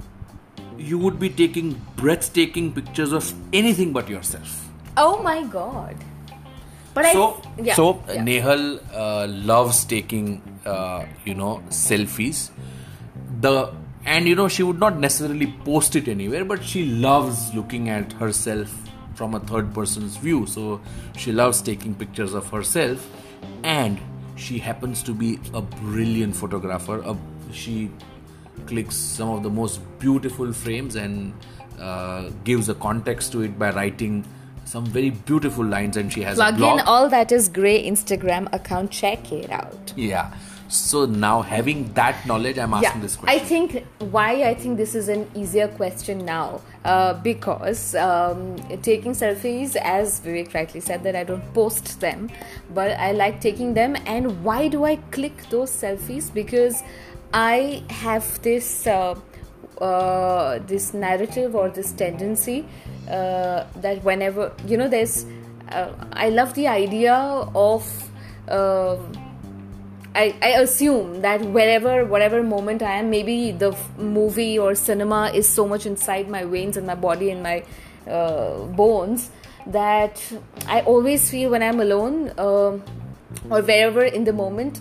you 0.77 0.99
would 0.99 1.21
be 1.21 1.31
taking 1.31 1.81
breathtaking 1.97 2.73
pictures 2.73 3.13
of 3.13 3.33
anything 3.53 3.93
but 3.93 4.09
yourself? 4.09 4.69
Oh 4.97 5.23
my 5.23 5.45
god. 5.45 5.97
But 6.93 7.07
so, 7.13 7.41
I 7.57 7.63
yeah, 7.63 7.75
so 7.75 8.03
yeah. 8.09 8.23
Nehal 8.23 8.81
uh, 8.93 9.27
loves 9.29 9.85
taking, 9.85 10.43
uh, 10.67 11.07
you 11.25 11.35
know, 11.35 11.63
selfies. 11.69 12.51
The 13.41 13.73
and 14.05 14.27
you 14.27 14.35
know 14.35 14.49
she 14.49 14.63
would 14.63 14.79
not 14.79 14.99
necessarily 14.99 15.55
post 15.65 15.97
it 15.97 16.09
anywhere, 16.09 16.45
but 16.45 16.63
she 16.65 16.85
loves 16.87 17.55
looking 17.55 17.89
at 17.89 18.13
herself 18.15 18.73
from 19.15 19.35
a 19.35 19.41
third 19.41 19.73
person's 19.75 20.17
view. 20.17 20.47
So 20.47 20.81
she 21.17 21.33
loves 21.33 21.63
taking 21.63 21.95
pictures 21.95 22.35
of 22.35 22.49
herself, 22.49 23.09
and 23.63 24.01
she 24.37 24.59
happens 24.59 25.03
to 25.05 25.13
be 25.15 25.39
a 25.55 25.63
brilliant 25.63 26.35
photographer. 26.35 26.99
A, 27.05 27.17
she 27.53 27.91
clicks 28.67 28.97
some 28.97 29.29
of 29.31 29.43
the 29.43 29.51
most 29.51 29.81
beautiful 29.99 30.53
frames 30.53 30.97
and 30.97 31.33
uh, 31.79 32.31
gives 32.45 32.69
a 32.69 32.75
context 32.75 33.33
to 33.33 33.43
it 33.43 33.59
by 33.59 33.71
writing 33.71 34.25
some 34.65 34.87
very 34.87 35.11
beautiful 35.11 35.65
lines, 35.65 35.97
and 35.97 36.13
she 36.13 36.23
has 36.23 36.37
Plug 36.37 36.55
a 36.55 36.57
blog. 36.57 36.81
in 36.81 36.87
all 36.87 37.09
that 37.09 37.31
is 37.33 37.49
grey 37.49 37.85
Instagram 37.89 38.53
account. 38.55 38.91
Check 38.91 39.33
it 39.33 39.51
out. 39.51 39.93
yeah. 39.97 40.33
So 40.73 41.05
now 41.05 41.43
having 41.43 41.93
that 41.93 42.27
knowledge, 42.27 42.59
I'm 42.59 42.73
asking 42.73 43.03
this 43.03 43.17
question. 43.17 43.41
I 43.41 43.45
think 43.45 43.85
why 44.11 44.45
I 44.45 44.55
think 44.55 44.79
this 44.79 44.95
is 44.95 45.09
an 45.09 45.31
easier 45.35 45.69
question 45.69 46.25
now 46.25 46.63
uh, 46.87 47.13
because 47.13 47.95
um, 47.95 48.57
taking 48.81 49.13
selfies, 49.13 49.77
as 49.77 50.21
Vivek 50.21 50.55
rightly 50.55 50.81
said, 50.81 51.03
that 51.03 51.15
I 51.15 51.25
don't 51.25 51.45
post 51.53 52.01
them, 52.01 52.31
but 52.73 52.93
I 52.93 53.13
like 53.13 53.43
taking 53.43 53.75
them. 53.75 53.97
And 54.07 54.43
why 54.43 54.69
do 54.69 54.85
I 54.85 54.97
click 55.11 55.51
those 55.51 55.71
selfies? 55.71 56.33
Because 56.33 56.83
I 57.35 57.83
have 57.91 58.41
this. 58.43 58.87
Uh, 58.87 59.15
uh, 59.81 60.61
this 60.69 60.95
narrative 60.95 61.57
or 61.57 61.69
this 61.69 61.91
tendency 61.93 62.65
uh, 63.09 63.65
that 63.77 64.01
whenever 64.05 64.53
you 64.65 64.77
know 64.77 64.87
there's 64.87 65.27
uh, 65.71 65.91
i 66.13 66.29
love 66.29 66.55
the 66.55 66.69
idea 66.69 67.15
of 67.15 67.83
um 68.49 69.22
I, 70.15 70.37
I 70.43 70.49
assume 70.61 71.23
that 71.23 71.41
wherever 71.41 72.05
whatever 72.05 72.43
moment 72.43 72.83
I 72.83 72.99
am, 72.99 73.09
maybe 73.11 73.51
the 73.53 73.73
f- 73.73 73.99
movie 73.99 74.59
or 74.59 74.75
cinema 74.75 75.31
is 75.35 75.49
so 75.49 75.67
much 75.67 75.87
inside 75.87 76.29
my 76.29 76.45
veins 76.45 76.77
and 76.77 76.87
my 76.87 76.95
body 76.95 77.31
and 77.31 77.43
my 77.43 77.65
uh, 78.07 78.59
bones 78.65 79.31
that 79.67 80.21
I 80.67 80.81
always 80.83 81.31
feel 81.31 81.51
when 81.51 81.63
I'm 81.63 81.81
alone 81.81 82.33
um 82.39 82.83
or 83.49 83.63
wherever 83.63 84.05
in 84.05 84.25
the 84.25 84.33
moment, 84.33 84.81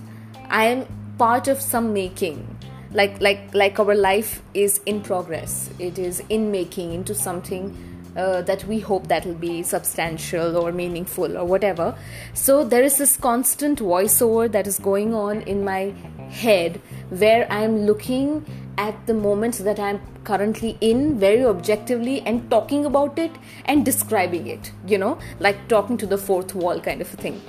I 0.50 0.66
am 0.66 0.86
part 1.18 1.48
of 1.48 1.62
some 1.62 1.94
making. 1.94 2.58
Like 2.94 3.22
like 3.22 3.54
like 3.54 3.80
our 3.80 3.96
life 3.96 4.42
is 4.54 4.82
in 4.86 5.02
progress. 5.02 5.70
It 5.80 5.98
is 5.98 6.22
in 6.28 6.52
making 6.52 6.94
into 6.94 7.16
something 7.16 7.78
uh, 8.16 8.42
that 8.42 8.64
we 8.66 8.80
hope 8.80 9.08
that 9.08 9.26
will 9.26 9.36
be 9.36 9.64
substantial 9.64 10.58
or 10.58 10.72
meaningful 10.72 11.38
or 11.38 11.46
whatever. 11.46 11.96
So 12.34 12.64
there 12.64 12.84
is 12.84 12.98
this 12.98 13.18
constant 13.18 13.80
voiceover 13.80 14.52
that 14.52 14.68
is 14.68 14.80
going 14.80 15.14
on 15.14 15.42
in 15.42 15.64
my 15.64 15.94
head 16.30 16.82
where 17.10 17.52
I'm 17.52 17.86
looking 17.86 18.46
at 18.78 19.06
the 19.08 19.14
moment 19.14 19.58
that 19.60 19.80
I'm 19.80 20.02
currently 20.24 20.78
in 20.82 21.20
very 21.20 21.46
objectively 21.46 22.22
and 22.22 22.50
talking 22.50 22.86
about 22.86 23.18
it 23.20 23.32
and 23.66 23.86
describing 23.86 24.48
it, 24.48 24.72
you 24.88 24.98
know, 24.98 25.18
like 25.40 25.68
talking 25.68 25.98
to 25.98 26.06
the 26.06 26.18
fourth 26.18 26.56
wall 26.56 26.80
kind 26.80 27.02
of 27.02 27.14
a 27.14 27.18
thing. 27.18 27.42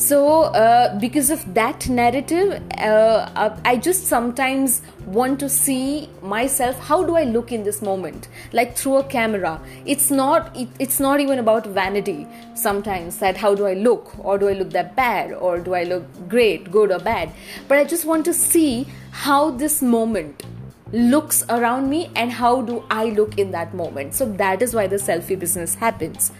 So, 0.00 0.44
uh, 0.44 0.98
because 0.98 1.28
of 1.28 1.52
that 1.52 1.86
narrative, 1.90 2.62
uh, 2.78 3.28
uh, 3.36 3.60
I 3.66 3.76
just 3.76 4.06
sometimes 4.06 4.80
want 5.04 5.38
to 5.40 5.48
see 5.50 6.08
myself. 6.22 6.78
How 6.78 7.04
do 7.04 7.16
I 7.16 7.24
look 7.24 7.52
in 7.52 7.64
this 7.64 7.82
moment? 7.82 8.28
Like 8.54 8.78
through 8.78 8.96
a 8.96 9.04
camera. 9.04 9.60
It's 9.84 10.10
not. 10.10 10.56
It, 10.56 10.68
it's 10.78 11.00
not 11.00 11.20
even 11.20 11.38
about 11.38 11.66
vanity. 11.66 12.26
Sometimes 12.54 13.18
that 13.18 13.36
how 13.36 13.54
do 13.54 13.66
I 13.66 13.74
look, 13.74 14.18
or 14.18 14.38
do 14.38 14.48
I 14.48 14.54
look 14.54 14.70
that 14.70 14.96
bad, 14.96 15.34
or 15.34 15.58
do 15.58 15.74
I 15.74 15.82
look 15.82 16.04
great, 16.30 16.70
good 16.70 16.90
or 16.90 16.98
bad? 16.98 17.30
But 17.68 17.76
I 17.76 17.84
just 17.84 18.06
want 18.06 18.24
to 18.24 18.32
see 18.32 18.86
how 19.10 19.50
this 19.50 19.82
moment 19.82 20.46
looks 20.92 21.44
around 21.50 21.90
me 21.90 22.10
and 22.16 22.32
how 22.32 22.62
do 22.62 22.84
I 22.90 23.10
look 23.10 23.36
in 23.36 23.50
that 23.50 23.74
moment. 23.74 24.14
So 24.14 24.24
that 24.44 24.62
is 24.62 24.74
why 24.74 24.86
the 24.86 24.96
selfie 24.96 25.38
business 25.38 25.74
happens. 25.74 26.32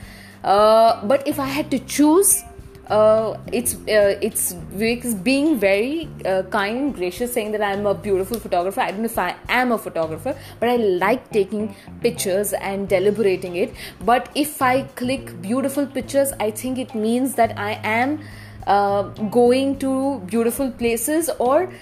Uh, 0.43 1.05
but 1.05 1.29
if 1.29 1.38
I 1.38 1.49
had 1.49 1.71
to 1.73 1.79
choose 1.79 2.43
uh, 2.91 3.39
it's 3.53 3.75
uh, 3.75 4.19
it's 4.21 4.53
Vivek 4.75 5.05
is 5.05 5.15
being 5.15 5.59
very 5.59 6.09
uh, 6.27 6.43
kind 6.51 6.95
gracious, 6.95 7.33
saying 7.33 7.53
that 7.53 7.63
I'm 7.63 7.87
a 7.87 7.95
beautiful 7.95 8.41
photographer. 8.41 8.81
I 8.81 8.91
don't 8.91 9.01
know 9.01 9.07
if 9.07 9.19
I 9.19 9.37
am 9.49 9.71
a 9.71 9.79
photographer, 9.79 10.37
but 10.59 10.69
I 10.69 10.77
like 10.77 11.31
taking 11.31 11.75
pictures 12.01 12.53
and 12.53 12.89
deliberating 12.89 13.57
it. 13.57 13.73
But 14.05 14.29
if 14.35 14.61
I 14.61 14.83
click 15.03 15.41
beautiful 15.41 15.87
pictures, 15.87 16.33
I 16.41 16.51
think 16.51 16.79
it 16.79 16.95
means 16.95 17.37
that 17.37 17.57
I 17.57 17.81
am 17.85 18.21
uh, 18.67 19.03
going 19.39 19.79
to 19.79 20.21
beautiful 20.27 20.71
places 20.71 21.31
or 21.39 21.73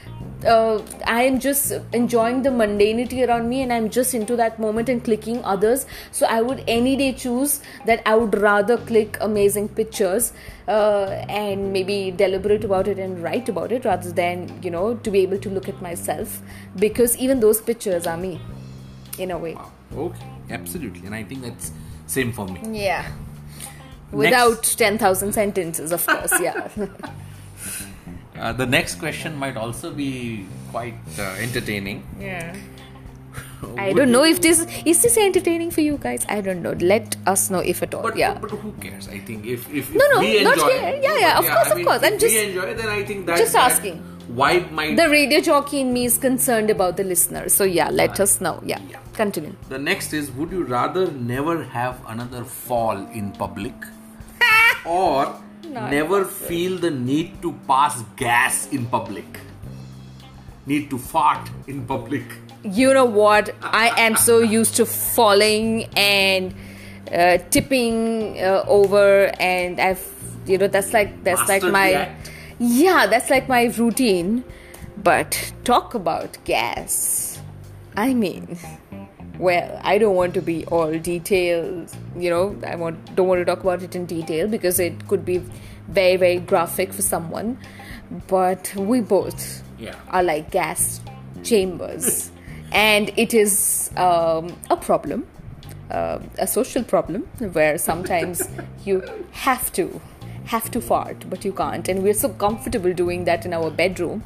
uh, 0.44 0.80
I 1.06 1.22
am 1.22 1.40
just 1.40 1.72
enjoying 1.92 2.42
the 2.42 2.50
mundanity 2.50 3.26
around 3.26 3.48
me 3.48 3.62
and 3.62 3.72
I'm 3.72 3.90
just 3.90 4.14
into 4.14 4.36
that 4.36 4.58
moment 4.58 4.88
and 4.88 5.02
clicking 5.02 5.44
others. 5.44 5.86
So 6.12 6.26
I 6.26 6.42
would 6.42 6.62
any 6.68 6.96
day 6.96 7.12
choose 7.12 7.60
that 7.86 8.02
I 8.06 8.14
would 8.14 8.36
rather 8.38 8.76
click 8.76 9.16
amazing 9.20 9.70
pictures 9.70 10.32
uh, 10.68 11.24
and 11.28 11.72
maybe 11.72 12.10
deliberate 12.10 12.64
about 12.64 12.88
it 12.88 12.98
and 12.98 13.22
write 13.22 13.48
about 13.48 13.72
it 13.72 13.84
rather 13.84 14.12
than, 14.12 14.60
you 14.62 14.70
know, 14.70 14.94
to 14.94 15.10
be 15.10 15.20
able 15.20 15.38
to 15.38 15.50
look 15.50 15.68
at 15.68 15.80
myself 15.82 16.40
because 16.76 17.16
even 17.16 17.40
those 17.40 17.60
pictures 17.60 18.06
are 18.06 18.16
me 18.16 18.40
in 19.18 19.30
a 19.30 19.38
way. 19.38 19.54
Wow. 19.54 19.72
Okay, 19.96 20.26
absolutely, 20.50 21.06
and 21.06 21.14
I 21.14 21.24
think 21.24 21.42
that's 21.42 21.72
same 22.06 22.32
for 22.32 22.46
me. 22.46 22.60
Yeah. 22.78 23.10
Without 24.12 24.62
10,000 24.62 25.32
sentences, 25.32 25.92
of 25.92 26.06
course, 26.06 26.32
yeah. 26.40 26.68
Uh, 28.38 28.52
the 28.52 28.66
next 28.66 28.96
question 28.96 29.36
might 29.36 29.56
also 29.56 29.92
be 29.92 30.46
quite 30.70 30.94
uh, 31.18 31.22
entertaining. 31.38 32.02
yeah. 32.20 32.56
I 33.76 33.92
don't 33.92 34.12
know 34.12 34.22
if 34.22 34.40
this 34.40 34.60
is 34.86 35.02
this 35.02 35.16
entertaining 35.18 35.70
for 35.72 35.80
you 35.80 35.98
guys. 35.98 36.24
I 36.28 36.40
don't 36.40 36.62
know. 36.62 36.72
Let 36.78 37.16
us 37.26 37.50
know 37.50 37.58
if 37.58 37.82
at 37.82 37.92
all. 37.92 38.02
But, 38.02 38.16
yeah. 38.16 38.38
but, 38.38 38.50
who 38.50 38.70
cares? 38.80 39.08
I 39.08 39.18
think 39.18 39.46
if 39.46 39.68
if, 39.74 39.90
No, 39.94 40.04
if 40.04 40.12
no, 40.14 40.20
we 40.20 40.44
not 40.44 40.54
enjoy, 40.58 40.68
here. 40.78 41.00
Yeah, 41.02 41.18
yeah, 41.18 41.38
of 41.38 41.44
course, 41.44 41.66
I 41.66 41.70
of 41.70 41.76
mean, 41.76 41.86
course. 41.86 42.02
I'm 42.04 42.14
if 42.14 42.20
just- 42.20 42.34
we 42.34 42.44
enjoy, 42.44 42.74
then 42.74 42.88
I 42.88 43.02
think 43.04 43.26
that 43.26 43.36
just 43.38 43.52
that 43.54 43.72
asking. 43.72 43.98
Vibe 44.30 44.70
might. 44.70 44.96
the 44.96 45.08
radio 45.08 45.40
jockey 45.40 45.80
in 45.80 45.92
me 45.92 46.04
is 46.04 46.18
concerned 46.18 46.70
about 46.70 46.96
the 46.98 47.04
listeners. 47.04 47.52
So 47.54 47.64
yeah, 47.64 47.88
let 47.90 48.20
us 48.20 48.40
know. 48.40 48.62
Yeah. 48.64 48.78
Yeah. 48.90 49.00
Continue. 49.14 49.54
the 49.68 49.78
next 49.78 50.12
is: 50.12 50.30
Would 50.30 50.52
you 50.52 50.62
rather 50.64 51.10
never 51.10 51.64
have 51.64 52.00
another 52.06 52.44
fall 52.44 52.96
in 53.20 53.32
public, 53.32 53.74
or 54.86 55.34
never 55.64 56.24
feel 56.24 56.78
the 56.78 56.90
need 56.90 57.40
to 57.42 57.52
pass 57.66 58.02
gas 58.16 58.68
in 58.70 58.86
public? 58.86 59.40
Need 60.66 60.90
to 60.90 60.98
fart 60.98 61.50
in 61.66 61.86
public. 61.86 62.24
You 62.62 62.92
know 62.92 63.04
what? 63.04 63.54
I 63.62 63.92
am 64.00 64.16
so 64.16 64.40
used 64.40 64.76
to 64.76 64.86
falling 64.86 65.84
and 65.96 66.54
uh, 67.12 67.38
tipping 67.50 68.38
uh, 68.40 68.64
over, 68.66 69.32
and 69.40 69.80
I've 69.80 70.04
you 70.46 70.58
know 70.58 70.66
that's 70.68 70.92
like 70.92 71.24
that's 71.24 71.48
like 71.48 71.62
my 71.62 72.10
yeah 72.58 73.06
that's 73.06 73.30
like 73.30 73.48
my 73.48 73.64
routine. 73.64 74.44
But 74.96 75.52
talk 75.64 75.94
about 75.94 76.36
gas. 76.44 77.40
I 77.96 78.14
mean, 78.14 78.58
well, 79.38 79.80
I 79.84 79.98
don't 79.98 80.16
want 80.16 80.34
to 80.34 80.42
be 80.42 80.64
all 80.66 80.98
detailed. 80.98 81.90
You 82.16 82.30
know, 82.30 82.56
I 82.66 82.74
want 82.76 83.14
don't 83.14 83.28
want 83.28 83.40
to 83.40 83.44
talk 83.44 83.60
about 83.62 83.82
it 83.82 83.94
in 83.94 84.06
detail 84.06 84.48
because 84.48 84.78
it 84.80 85.06
could 85.08 85.24
be 85.24 85.38
very 85.88 86.16
very 86.16 86.38
graphic 86.38 86.92
for 86.92 87.02
someone. 87.02 87.58
But 88.26 88.74
we 88.74 89.00
both 89.00 89.62
Yeah. 89.78 89.94
are 90.10 90.22
like 90.22 90.50
gas 90.50 91.00
chambers, 91.44 92.30
and 92.72 93.10
it 93.16 93.32
is 93.34 93.90
um, 93.96 94.56
a 94.70 94.76
problem, 94.76 95.26
uh, 95.90 96.18
a 96.38 96.46
social 96.46 96.82
problem 96.82 97.22
where 97.52 97.78
sometimes 97.78 98.48
you 98.84 99.02
have 99.32 99.70
to 99.72 100.00
have 100.52 100.70
to 100.76 100.80
fart 100.88 101.24
but 101.32 101.44
you 101.46 101.52
can't 101.60 101.88
and 101.92 102.02
we're 102.08 102.18
so 102.20 102.28
comfortable 102.44 102.92
doing 103.00 103.24
that 103.28 103.44
in 103.48 103.52
our 103.58 103.70
bedroom 103.80 104.22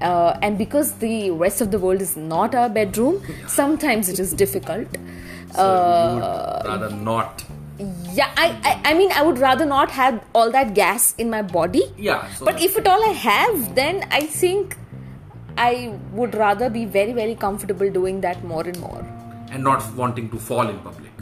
uh, 0.00 0.38
and 0.42 0.58
because 0.62 0.92
the 1.04 1.30
rest 1.42 1.60
of 1.66 1.70
the 1.74 1.78
world 1.84 2.00
is 2.06 2.16
not 2.16 2.54
our 2.62 2.68
bedroom 2.78 3.20
sometimes 3.58 4.08
it 4.14 4.18
is 4.26 4.32
difficult 4.44 4.98
So 5.58 5.66
Uh, 5.66 6.62
rather 6.70 6.88
not. 7.08 7.42
yeah 8.18 8.30
I, 8.44 8.46
I 8.68 8.72
i 8.90 8.92
mean 8.98 9.10
i 9.20 9.22
would 9.26 9.38
rather 9.42 9.66
not 9.70 9.90
have 9.98 10.14
all 10.40 10.50
that 10.56 10.68
gas 10.78 11.06
in 11.24 11.30
my 11.34 11.40
body 11.56 11.82
Yeah. 12.06 12.22
So 12.38 12.46
but 12.48 12.62
if 12.66 12.76
at 12.82 12.86
all 12.92 13.04
i 13.08 13.12
have 13.24 13.58
then 13.78 14.00
i 14.18 14.20
think 14.36 14.76
i 15.66 15.70
would 16.20 16.34
rather 16.42 16.68
be 16.76 16.84
very 16.98 17.14
very 17.20 17.34
comfortable 17.46 17.90
doing 17.98 18.20
that 18.26 18.44
more 18.52 18.62
and 18.72 18.80
more 18.86 19.02
and 19.50 19.62
not 19.70 19.88
wanting 20.02 20.30
to 20.34 20.38
fall 20.50 20.72
in 20.74 20.78
public. 20.88 21.12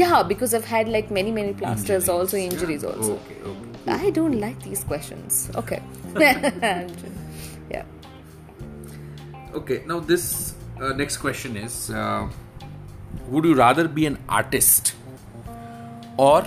yeah 0.00 0.18
because 0.32 0.52
i've 0.60 0.70
had 0.72 0.88
like 0.96 1.08
many 1.20 1.30
many 1.38 1.52
plasters 1.62 2.08
Injuries. 2.08 2.08
also 2.16 2.36
injuries 2.48 2.82
Yeah. 2.88 2.92
also 2.94 3.14
Okay. 3.20 3.38
Okay. 3.52 3.71
I 3.86 4.10
don't 4.10 4.38
like 4.40 4.62
these 4.62 4.84
questions 4.84 5.50
okay 5.56 5.82
yeah 7.70 7.84
Okay, 9.54 9.82
now 9.86 10.00
this 10.00 10.54
uh, 10.80 10.94
next 10.94 11.18
question 11.18 11.56
is 11.58 11.90
uh, 11.90 12.26
Would 13.28 13.44
you 13.44 13.54
rather 13.54 13.86
be 13.86 14.06
an 14.06 14.16
artist 14.26 14.94
or 16.16 16.42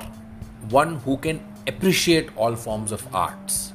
one 0.70 0.96
who 1.02 1.18
can 1.18 1.40
appreciate 1.68 2.30
all 2.36 2.56
forms 2.56 2.92
of 2.92 3.06
arts? 3.14 3.74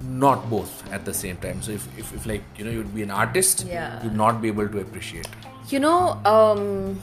Not 0.00 0.48
both 0.48 0.90
at 0.90 1.04
the 1.04 1.12
same 1.12 1.36
time. 1.36 1.60
So, 1.60 1.72
if, 1.72 1.86
if, 1.98 2.14
if 2.14 2.24
like, 2.24 2.42
you 2.56 2.64
know, 2.64 2.70
you'd 2.70 2.94
be 2.94 3.02
an 3.02 3.10
artist, 3.10 3.66
Yeah. 3.68 4.02
you'd 4.02 4.16
not 4.16 4.40
be 4.40 4.48
able 4.48 4.66
to 4.68 4.80
appreciate. 4.80 5.28
You 5.68 5.80
know, 5.80 5.98
um, 6.24 6.98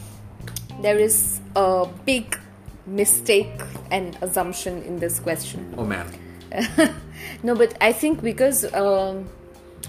there 0.81 0.97
is 0.97 1.41
a 1.55 1.87
big 2.05 2.37
mistake 2.85 3.61
and 3.89 4.17
assumption 4.21 4.81
in 4.83 4.99
this 4.99 5.19
question. 5.19 5.73
Oh 5.77 5.85
man. 5.85 6.07
no, 7.43 7.55
but 7.55 7.77
I 7.79 7.93
think 7.93 8.21
because 8.21 8.71
um, 8.73 9.29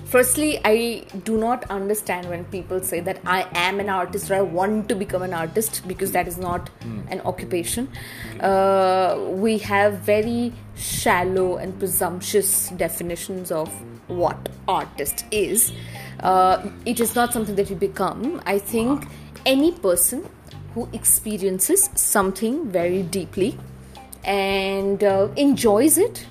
firstly, 0.04 0.60
I 0.64 1.04
do 1.24 1.36
not 1.36 1.64
understand 1.70 2.28
when 2.28 2.44
people 2.44 2.80
say 2.80 3.00
that 3.00 3.20
I 3.26 3.48
am 3.54 3.80
an 3.80 3.88
artist 3.88 4.30
or 4.30 4.34
I 4.34 4.42
want 4.42 4.88
to 4.90 4.94
become 4.94 5.22
an 5.22 5.34
artist 5.34 5.82
because 5.88 6.12
that 6.12 6.28
is 6.28 6.38
not 6.38 6.70
an 7.08 7.20
occupation. 7.24 7.88
Uh, 8.40 9.18
we 9.30 9.58
have 9.58 9.98
very 9.98 10.52
shallow 10.76 11.56
and 11.56 11.78
presumptuous 11.78 12.68
definitions 12.70 13.50
of 13.50 13.68
what 14.08 14.48
artist 14.68 15.24
is. 15.30 15.72
Uh, 16.20 16.68
it 16.86 17.00
is 17.00 17.14
not 17.14 17.32
something 17.32 17.56
that 17.56 17.70
you 17.70 17.76
become. 17.76 18.40
I 18.46 18.58
think 18.58 19.08
any 19.44 19.72
person 19.72 20.28
who 20.74 20.88
experiences 20.92 21.90
something 21.94 22.70
very 22.70 23.02
deeply 23.02 23.58
and 24.24 25.02
uh, 25.02 25.28
enjoys 25.36 25.98
it, 25.98 26.26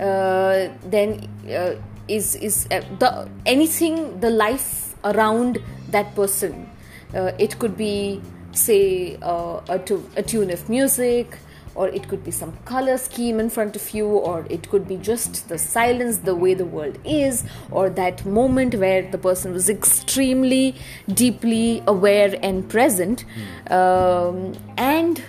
uh, 0.00 0.68
then 0.84 1.28
uh, 1.50 1.74
is 2.08 2.34
is 2.36 2.66
uh, 2.70 2.80
the 2.98 3.28
anything 3.46 4.20
the 4.20 4.30
life 4.30 4.94
around 5.04 5.58
that 5.90 6.14
person. 6.14 6.68
Uh, 7.14 7.32
it 7.38 7.58
could 7.58 7.76
be 7.76 8.20
say 8.52 9.16
uh, 9.22 9.60
a, 9.68 9.78
tu- 9.78 10.08
a 10.16 10.22
tune 10.22 10.50
of 10.50 10.68
music 10.68 11.38
or 11.78 11.88
it 11.88 12.08
could 12.08 12.24
be 12.24 12.32
some 12.32 12.52
color 12.64 12.98
scheme 12.98 13.38
in 13.38 13.48
front 13.48 13.76
of 13.76 13.90
you, 13.94 14.06
or 14.06 14.44
it 14.50 14.68
could 14.68 14.88
be 14.88 14.96
just 14.96 15.48
the 15.48 15.56
silence, 15.56 16.18
the 16.28 16.34
way 16.34 16.52
the 16.52 16.64
world 16.64 16.98
is, 17.04 17.44
or 17.70 17.88
that 17.88 18.24
moment 18.26 18.74
where 18.74 19.02
the 19.12 19.18
person 19.26 19.52
was 19.52 19.70
extremely 19.70 20.74
deeply 21.22 21.82
aware 21.86 22.36
and 22.42 22.68
present. 22.68 23.24
Um, 23.70 24.54
and 24.76 25.22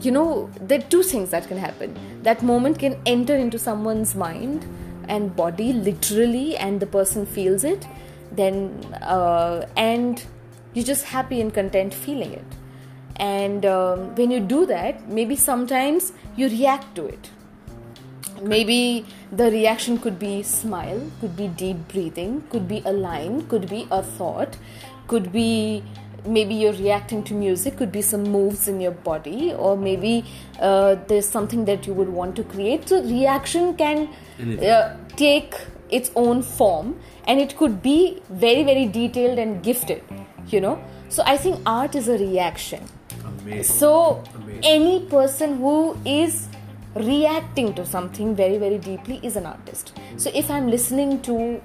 you 0.00 0.10
know, 0.10 0.50
there 0.60 0.80
are 0.80 0.90
two 0.96 1.04
things 1.04 1.30
that 1.30 1.46
can 1.46 1.58
happen. 1.58 1.96
That 2.22 2.42
moment 2.42 2.78
can 2.80 3.00
enter 3.06 3.36
into 3.36 3.58
someone's 3.58 4.14
mind 4.16 4.66
and 5.08 5.34
body 5.34 5.72
literally, 5.72 6.56
and 6.56 6.80
the 6.80 6.86
person 6.86 7.24
feels 7.24 7.62
it. 7.62 7.86
Then, 8.32 8.84
uh, 9.00 9.66
and 9.76 10.24
you're 10.74 10.84
just 10.84 11.04
happy 11.04 11.40
and 11.40 11.54
content 11.54 11.94
feeling 11.94 12.32
it 12.32 12.58
and 13.18 13.66
um, 13.66 14.14
when 14.14 14.30
you 14.30 14.40
do 14.40 14.66
that 14.66 15.08
maybe 15.08 15.36
sometimes 15.36 16.12
you 16.36 16.48
react 16.48 16.94
to 16.94 17.06
it. 17.06 17.30
Maybe 18.40 19.04
the 19.32 19.50
reaction 19.50 19.98
could 19.98 20.18
be 20.18 20.42
smile 20.42 21.00
could 21.20 21.36
be 21.36 21.48
deep 21.48 21.88
breathing 21.88 22.44
could 22.50 22.68
be 22.68 22.82
a 22.86 22.92
line 22.92 23.46
could 23.48 23.68
be 23.68 23.88
a 23.90 24.02
thought 24.02 24.56
could 25.08 25.32
be 25.32 25.82
maybe 26.24 26.54
you're 26.54 26.74
reacting 26.74 27.24
to 27.24 27.34
music 27.34 27.76
could 27.76 27.90
be 27.90 28.00
some 28.02 28.22
moves 28.22 28.68
in 28.68 28.80
your 28.80 28.92
body 28.92 29.52
or 29.54 29.76
maybe 29.76 30.24
uh, 30.60 30.94
there's 31.08 31.28
something 31.28 31.64
that 31.64 31.86
you 31.86 31.92
would 31.92 32.08
want 32.08 32.36
to 32.36 32.44
create. 32.44 32.88
So 32.88 33.02
reaction 33.02 33.74
can 33.76 34.08
uh, 34.62 34.96
take 35.16 35.54
its 35.90 36.10
own 36.14 36.42
form 36.42 37.00
and 37.26 37.40
it 37.40 37.56
could 37.56 37.82
be 37.82 38.22
very 38.30 38.62
very 38.62 38.86
detailed 38.86 39.38
and 39.38 39.62
gifted 39.62 40.02
you 40.50 40.60
know? 40.60 40.78
So 41.08 41.22
i 41.26 41.36
think 41.36 41.60
art 41.66 41.94
is 41.94 42.08
a 42.08 42.18
reaction 42.18 42.86
Amazing. 43.48 43.76
so 43.76 44.22
Amazing. 44.34 44.60
any 44.64 45.00
person 45.06 45.56
who 45.58 45.96
is 46.04 46.48
reacting 46.94 47.74
to 47.74 47.84
something 47.86 48.34
very 48.34 48.58
very 48.58 48.78
deeply 48.78 49.20
is 49.22 49.36
an 49.36 49.46
artist. 49.46 49.92
So 50.16 50.30
if 50.34 50.50
i'm 50.50 50.68
listening 50.70 51.20
to 51.22 51.60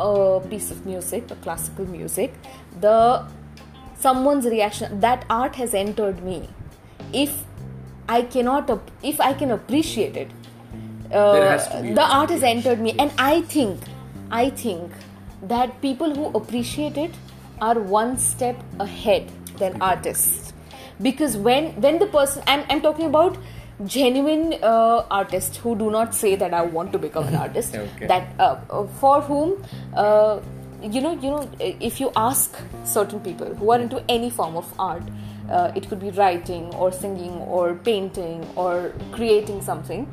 a 0.00 0.40
piece 0.50 0.70
of 0.70 0.84
music 0.86 1.30
a 1.30 1.36
classical 1.36 1.86
music 1.86 2.34
the 2.80 3.24
someone's 3.98 4.46
reaction 4.46 5.00
that 5.00 5.24
art 5.28 5.56
has 5.56 5.74
entered 5.74 6.22
me. 6.22 6.48
If 7.12 7.44
i 8.08 8.22
cannot 8.22 8.70
if 9.02 9.20
i 9.20 9.32
can 9.32 9.50
appreciate 9.50 10.16
it 10.16 10.30
uh, 11.12 11.32
There 11.32 11.50
has 11.50 11.68
to 11.68 11.82
be 11.82 11.92
the 11.92 12.02
art 12.02 12.30
has 12.30 12.42
entered 12.42 12.80
me. 12.80 12.94
And 12.98 13.12
i 13.18 13.42
think 13.42 13.80
i 14.30 14.50
think 14.50 14.92
that 15.42 15.80
people 15.80 16.14
who 16.14 16.28
appreciate 16.42 16.96
it 16.96 17.12
are 17.60 17.78
one 17.78 18.16
step 18.18 18.62
ahead 18.78 19.30
than 19.58 19.80
artists 19.82 20.52
because 21.00 21.36
when 21.36 21.72
when 21.80 21.98
the 21.98 22.06
person 22.06 22.42
i'm, 22.46 22.64
I'm 22.68 22.80
talking 22.80 23.06
about 23.06 23.38
genuine 23.86 24.54
uh, 24.62 25.06
artists 25.10 25.56
who 25.56 25.76
do 25.76 25.90
not 25.90 26.14
say 26.14 26.34
that 26.36 26.52
i 26.52 26.62
want 26.62 26.92
to 26.92 26.98
become 26.98 27.28
an 27.28 27.34
artist 27.46 27.74
Okay. 27.74 28.06
that 28.06 28.28
uh, 28.40 28.86
for 29.00 29.20
whom 29.22 29.62
uh, 29.94 30.40
you 30.82 31.00
know 31.00 31.12
you 31.12 31.30
know 31.30 31.48
if 31.60 32.00
you 32.00 32.10
ask 32.16 32.56
certain 32.84 33.20
people 33.20 33.54
who 33.54 33.70
are 33.70 33.80
into 33.80 34.02
any 34.08 34.30
form 34.30 34.56
of 34.56 34.72
art 34.78 35.02
uh, 35.50 35.72
it 35.74 35.88
could 35.88 36.00
be 36.00 36.10
writing 36.10 36.64
or 36.74 36.90
singing 36.92 37.36
or 37.56 37.74
painting 37.74 38.44
or 38.56 38.92
creating 39.12 39.62
something 39.62 40.06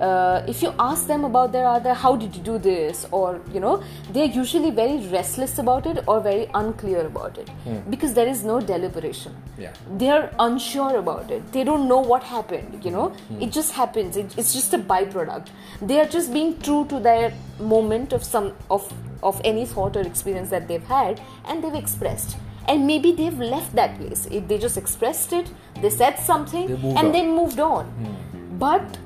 uh, 0.00 0.42
if 0.48 0.62
you 0.62 0.72
ask 0.78 1.06
them 1.06 1.24
about 1.24 1.52
their 1.52 1.66
other 1.66 1.92
how 1.92 2.16
did 2.16 2.34
you 2.34 2.42
do 2.42 2.58
this, 2.58 3.06
or 3.10 3.40
you 3.52 3.60
know, 3.60 3.82
they're 4.10 4.32
usually 4.42 4.70
very 4.70 4.98
restless 5.08 5.58
about 5.58 5.86
it 5.86 6.02
or 6.06 6.20
very 6.20 6.48
unclear 6.54 7.06
about 7.06 7.36
it 7.38 7.48
hmm. 7.64 7.78
because 7.90 8.14
there 8.14 8.26
is 8.26 8.42
no 8.44 8.60
deliberation. 8.60 9.34
Yeah. 9.58 9.72
They're 9.96 10.32
unsure 10.38 10.96
about 10.96 11.30
it. 11.30 11.52
They 11.52 11.64
don't 11.64 11.86
know 11.86 12.00
what 12.00 12.22
happened. 12.22 12.84
You 12.84 12.90
know, 12.90 13.08
hmm. 13.08 13.42
it 13.42 13.52
just 13.52 13.72
happens. 13.72 14.16
It, 14.16 14.36
it's 14.38 14.52
just 14.54 14.72
a 14.72 14.78
byproduct. 14.78 15.48
They 15.82 16.00
are 16.00 16.06
just 16.06 16.32
being 16.32 16.58
true 16.60 16.86
to 16.88 16.98
their 16.98 17.32
moment 17.58 18.12
of 18.12 18.24
some 18.24 18.54
of 18.70 18.92
of 19.22 19.40
any 19.44 19.66
thought 19.66 19.96
or 19.96 20.00
experience 20.00 20.48
that 20.48 20.66
they've 20.66 20.84
had, 20.84 21.20
and 21.44 21.62
they've 21.62 21.74
expressed. 21.74 22.36
And 22.68 22.86
maybe 22.86 23.12
they've 23.12 23.38
left 23.38 23.74
that 23.74 23.96
place. 23.98 24.26
If 24.30 24.46
they 24.48 24.56
just 24.56 24.76
expressed 24.76 25.32
it, 25.32 25.50
they 25.82 25.90
said 25.90 26.18
something, 26.18 26.68
They 26.68 26.88
and 26.90 27.06
on. 27.08 27.12
they 27.12 27.26
moved 27.26 27.58
on. 27.60 27.86
Hmm. 27.86 28.58
But 28.58 28.98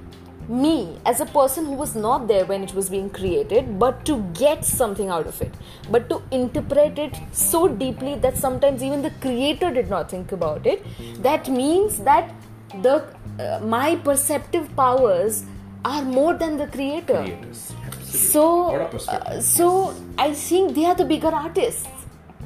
me 0.48 0.98
as 1.06 1.20
a 1.20 1.26
person 1.26 1.64
who 1.64 1.72
was 1.72 1.94
not 1.94 2.26
there 2.28 2.44
when 2.44 2.62
it 2.62 2.74
was 2.74 2.88
being 2.90 3.08
created 3.10 3.78
but 3.78 4.04
to 4.04 4.18
get 4.34 4.64
something 4.64 5.08
out 5.08 5.26
of 5.26 5.40
it 5.40 5.52
but 5.90 6.08
to 6.10 6.20
interpret 6.30 6.98
it 6.98 7.16
so 7.32 7.66
deeply 7.68 8.14
that 8.16 8.36
sometimes 8.36 8.82
even 8.82 9.00
the 9.02 9.10
creator 9.22 9.70
did 9.72 9.88
not 9.88 10.10
think 10.10 10.32
about 10.32 10.66
it 10.66 10.84
that 11.22 11.48
means 11.48 11.98
that 12.00 12.34
the 12.82 12.96
uh, 13.40 13.58
my 13.62 13.96
perceptive 13.96 14.68
powers 14.76 15.44
are 15.84 16.02
more 16.02 16.34
than 16.34 16.56
the 16.56 16.66
creator 16.68 17.18
Creators. 17.22 17.72
So 18.02 18.70
What 18.70 18.80
a 18.82 18.84
perspective. 18.86 19.32
uh, 19.38 19.40
so 19.40 19.94
i 20.18 20.32
think 20.32 20.74
they 20.74 20.84
are 20.84 20.94
the 20.94 21.04
bigger 21.04 21.28
artists 21.28 21.88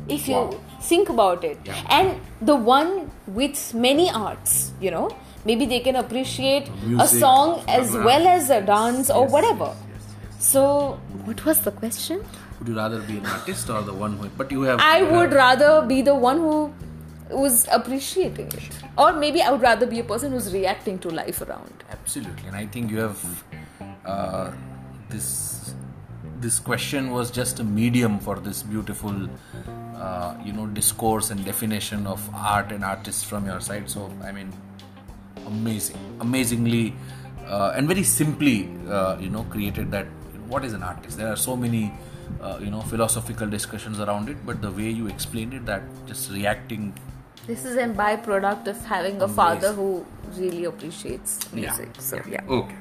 if 0.08 0.28
you 0.28 0.34
Wow. 0.36 0.60
think 0.80 1.08
about 1.08 1.44
it 1.44 1.58
Yeah. 1.64 1.82
and 1.98 2.20
the 2.50 2.54
one 2.56 3.10
with 3.26 3.74
many 3.74 4.08
arts 4.10 4.72
you 4.80 4.90
know 4.90 5.08
maybe 5.50 5.66
they 5.72 5.80
can 5.88 5.96
appreciate 6.02 6.68
a 7.04 7.06
song 7.12 7.52
as 7.68 7.90
photograph. 7.90 8.04
well 8.10 8.26
as 8.34 8.50
a 8.58 8.60
dance 8.72 9.10
or 9.10 9.22
Yes, 9.24 9.32
whatever 9.36 9.68
yes, 9.74 10.08
yes. 10.24 10.50
so 10.52 10.64
what 11.28 11.44
was 11.50 11.60
the 11.70 11.72
question 11.80 12.22
Would 12.58 12.68
you 12.72 12.76
rather 12.76 13.00
be 13.08 13.16
an 13.18 13.26
artist 13.32 13.70
or 13.70 13.80
the 13.88 13.94
one 14.04 14.14
who? 14.20 14.28
But 14.42 14.52
you 14.56 14.62
have. 14.68 14.80
i 14.84 14.98
you 15.00 15.06
would 15.16 15.32
have- 15.32 15.40
rather 15.40 15.72
be 15.94 15.98
the 16.10 16.14
one 16.28 16.38
who 16.46 16.54
was 17.42 17.56
appreciating 17.76 18.48
it 18.60 18.76
or 19.04 19.08
maybe 19.24 19.42
i 19.48 19.50
would 19.54 19.64
rather 19.70 19.86
be 19.94 19.98
a 20.02 20.04
person 20.12 20.32
who's 20.36 20.48
reacting 20.54 20.98
to 21.06 21.10
life 21.20 21.40
around 21.46 21.84
Absolutely, 21.96 22.46
and 22.48 22.56
I 22.56 22.64
think 22.74 22.90
you 22.90 22.98
have 23.06 23.20
uh, 24.12 24.50
this. 25.10 25.74
This 26.44 26.58
question 26.68 27.10
was 27.16 27.30
just 27.38 27.60
a 27.62 27.64
medium 27.64 28.18
for 28.26 28.34
this 28.46 28.62
beautiful, 28.62 29.14
uh, 30.06 30.34
you 30.44 30.52
know, 30.58 30.66
discourse 30.78 31.30
and 31.34 31.44
definition 31.44 32.06
of 32.06 32.28
art 32.50 32.70
and 32.76 32.84
artists 32.90 33.24
from 33.32 33.46
your 33.50 33.60
side. 33.68 33.90
So, 33.94 34.04
I 34.28 34.30
mean, 34.36 34.52
amazing, 35.46 35.98
amazingly, 36.20 36.94
uh, 37.46 37.72
and 37.76 37.88
very 37.88 38.02
simply, 38.02 38.68
uh, 38.88 39.16
you 39.20 39.30
know, 39.30 39.44
created 39.44 39.90
that. 39.90 40.06
What 40.48 40.64
is 40.64 40.72
an 40.72 40.82
artist? 40.82 41.18
There 41.18 41.28
are 41.28 41.36
so 41.36 41.56
many, 41.56 41.92
uh, 42.40 42.58
you 42.60 42.70
know, 42.70 42.80
philosophical 42.80 43.48
discussions 43.48 44.00
around 44.00 44.28
it, 44.30 44.38
but 44.46 44.62
the 44.62 44.70
way 44.70 44.88
you 44.88 45.08
explained 45.08 45.52
it, 45.52 45.66
that 45.66 45.82
just 46.06 46.30
reacting 46.30 46.94
this 47.48 47.64
is 47.64 47.76
a 47.76 47.86
byproduct 47.88 48.66
of 48.68 48.84
having 48.84 49.22
a 49.22 49.26
father 49.26 49.72
who 49.72 50.04
really 50.36 50.64
appreciates 50.64 51.50
music 51.50 51.88
so 51.98 52.20
yeah 52.28 52.42
Okay. 52.46 52.76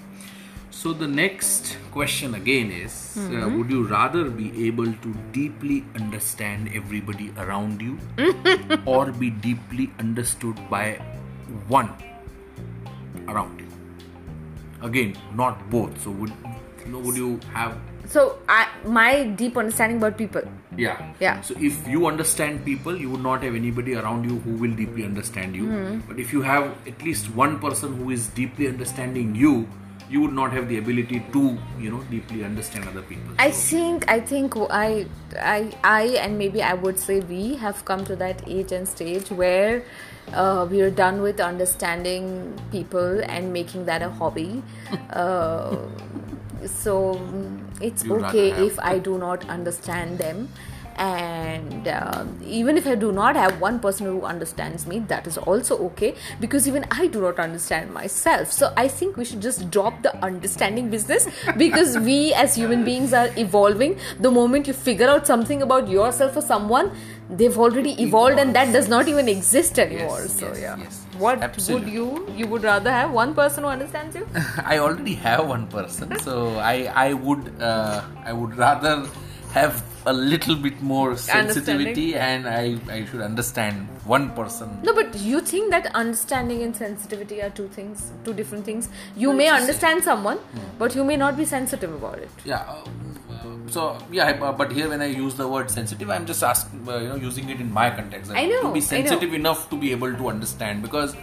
So 0.70 0.93
the 0.93 1.08
next 1.08 1.78
question 1.91 2.36
again 2.36 2.70
is 2.70 3.15
uh, 3.17 3.22
Mm-hmm. 3.22 3.58
Would 3.58 3.72
you 3.72 3.88
rather 3.88 4.26
be 4.30 4.67
able 4.67 4.91
to 5.06 5.13
deeply 5.32 5.86
understand 5.96 6.70
everybody 6.74 7.32
around 7.38 7.82
you 7.82 7.98
or 8.86 9.12
be 9.12 9.30
deeply 9.30 9.89
understood 10.00 10.60
by 10.70 11.00
one 11.67 11.89
around 13.27 13.59
you? 13.59 13.67
Again, 14.81 15.15
not 15.35 15.69
both. 15.69 16.01
So 16.03 16.11
would 16.11 16.31
would 16.87 17.17
you 17.17 17.39
have 17.53 17.77
so 18.07 18.39
I, 18.47 18.67
my 18.85 19.25
deep 19.39 19.57
understanding 19.57 19.97
about 19.97 20.17
people 20.17 20.41
yeah 20.77 21.01
Yeah. 21.19 21.41
so 21.41 21.53
if 21.59 21.85
you 21.85 22.07
understand 22.07 22.63
people 22.63 22.95
you 22.95 23.09
would 23.09 23.21
not 23.21 23.43
have 23.43 23.55
anybody 23.55 23.95
around 23.95 24.23
you 24.29 24.37
who 24.45 24.51
will 24.51 24.71
deeply 24.71 25.03
understand 25.03 25.53
you 25.53 25.65
Hmm. 25.65 25.97
but 26.07 26.17
if 26.17 26.31
you 26.31 26.43
have 26.43 26.69
at 26.87 27.03
least 27.03 27.27
one 27.35 27.59
person 27.59 27.97
who 27.97 28.09
is 28.11 28.27
deeply 28.27 28.69
understanding 28.69 29.35
you 29.35 29.67
you 30.10 30.22
would 30.22 30.34
not 30.34 30.54
have 30.54 30.67
the 30.70 30.78
ability 30.78 31.17
to 31.34 31.58
you 31.80 31.89
know 31.91 32.02
deeply 32.12 32.43
understand 32.43 32.88
other 32.88 33.02
people 33.02 33.34
I 33.46 33.52
So- 33.52 33.78
think 33.78 34.06
I 34.10 34.20
think 34.20 34.56
I 34.70 35.06
I 35.56 35.74
I 35.84 36.04
and 36.26 36.38
maybe 36.38 36.62
I 36.63 36.74
would 36.74 37.00
say 37.00 37.20
we 37.32 37.56
have 37.56 37.84
come 37.86 38.06
to 38.12 38.15
that 38.24 38.43
age 38.48 38.72
and 38.72 38.88
stage 38.88 39.30
where 39.32 39.84
uh, 40.34 40.67
we 40.70 40.82
are 40.82 40.89
done 40.91 41.22
with 41.22 41.39
understanding 41.39 42.32
people 42.72 43.22
and 43.36 43.54
making 43.54 43.86
that 43.86 44.02
a 44.02 44.10
hobby. 44.10 44.63
uh, 45.10 45.76
so 46.65 47.22
it's 47.82 48.04
you'd 48.04 48.24
okay 48.24 48.50
if 48.65 48.80
I 48.80 48.98
do 49.00 49.17
not 49.17 49.48
understand 49.50 50.17
them. 50.17 50.50
And 50.97 51.88
uh, 51.88 52.25
even 52.43 52.77
if 52.77 52.88
I 52.88 52.95
do 52.95 53.12
not 53.12 53.36
have 53.36 53.62
one 53.62 53.79
person 53.79 54.07
who 54.07 54.23
understands 54.23 54.88
me, 54.88 54.99
that 55.07 55.27
is 55.27 55.38
also 55.38 55.77
okay 55.89 56.15
because 56.39 56.67
even 56.67 56.86
I 56.89 57.07
do 57.07 57.21
not 57.21 57.39
understand 57.39 57.93
myself. 57.93 58.51
So 58.51 58.73
I 58.75 58.88
think 58.88 59.15
we 59.15 59.25
should 59.25 59.41
just 59.41 59.69
drop 59.69 60.01
the 60.01 60.15
understanding 60.23 60.89
business 60.89 61.27
because 61.57 61.97
we 61.99 62.33
as 62.33 62.55
human 62.55 62.83
beings 62.83 63.13
are 63.13 63.29
evolving. 63.38 63.99
The 64.19 64.31
moment 64.31 64.67
you 64.67 64.73
figure 64.73 65.07
out 65.07 65.27
something 65.27 65.62
about 65.62 65.88
yourself 65.88 66.36
or 66.36 66.41
someone, 66.41 66.91
they've 67.29 67.57
already 67.57 68.01
evolved 68.01 68.39
and 68.39 68.55
that 68.55 68.71
does 68.73 68.88
not 68.88 69.07
even 69.07 69.29
exist 69.29 69.77
anymore. 69.77 70.21
Yes, 70.21 70.39
so 70.39 70.47
yes, 70.47 70.60
yeah. 70.60 70.77
yes, 70.77 71.05
what 71.17 71.41
absolutely. 71.41 71.86
would 71.86 71.93
you? 71.93 72.33
You 72.36 72.47
would 72.47 72.63
rather 72.63 72.91
have 72.91 73.12
one 73.12 73.33
person 73.36 73.63
who 73.63 73.69
understands 73.69 74.15
you? 74.15 74.27
I 74.63 74.79
already 74.79 75.15
have 75.15 75.47
one 75.47 75.67
person, 75.67 76.17
so 76.19 76.57
I 76.57 76.91
I 77.07 77.13
would 77.13 77.62
uh, 77.62 78.03
I 78.23 78.33
would 78.33 78.57
rather 78.57 79.07
have 79.53 79.83
a 80.05 80.13
little 80.13 80.55
bit 80.55 80.81
more 80.81 81.15
sensitivity, 81.17 82.15
and 82.15 82.47
I 82.47 82.77
I 82.89 83.05
should 83.05 83.21
understand 83.21 83.88
one 84.05 84.29
person. 84.31 84.69
No, 84.83 84.93
but 84.93 85.15
you 85.15 85.41
think 85.41 85.71
that 85.71 85.88
understanding 85.95 86.62
and 86.63 86.75
sensitivity 86.75 87.41
are 87.41 87.49
two 87.49 87.67
things, 87.69 88.12
two 88.25 88.33
different 88.33 88.65
things. 88.65 88.89
You 89.15 89.33
may 89.33 89.47
understand 89.49 90.03
someone, 90.03 90.39
but 90.79 90.95
you 90.95 91.03
may 91.03 91.17
not 91.17 91.38
be 91.38 91.45
sensitive 91.45 91.93
about 91.93 92.19
it. 92.19 92.29
Yeah. 92.45 92.63
um, 92.67 93.67
so 93.69 93.97
yeah, 94.12 94.29
uh, 94.41 94.51
but 94.51 94.71
here 94.71 94.89
when 94.89 95.01
I 95.01 95.07
use 95.07 95.36
the 95.36 95.47
word 95.47 95.69
sensitive, 95.71 96.10
I'm 96.10 96.25
just 96.25 96.43
asking, 96.43 96.88
uh, 96.88 96.97
you 96.97 97.10
know, 97.10 97.15
using 97.15 97.49
it 97.49 97.60
in 97.60 97.71
my 97.71 97.89
context. 97.89 98.29
that 98.31 98.38
I 98.38 98.45
know, 98.45 98.62
To 98.62 98.67
be 98.67 98.79
I 98.79 98.83
know. 98.83 98.86
sensitive 98.93 99.33
enough 99.33 99.69
to 99.71 99.75
be 99.77 99.91
able 99.91 100.13
to 100.21 100.29
understand, 100.29 100.81
because 100.81 101.15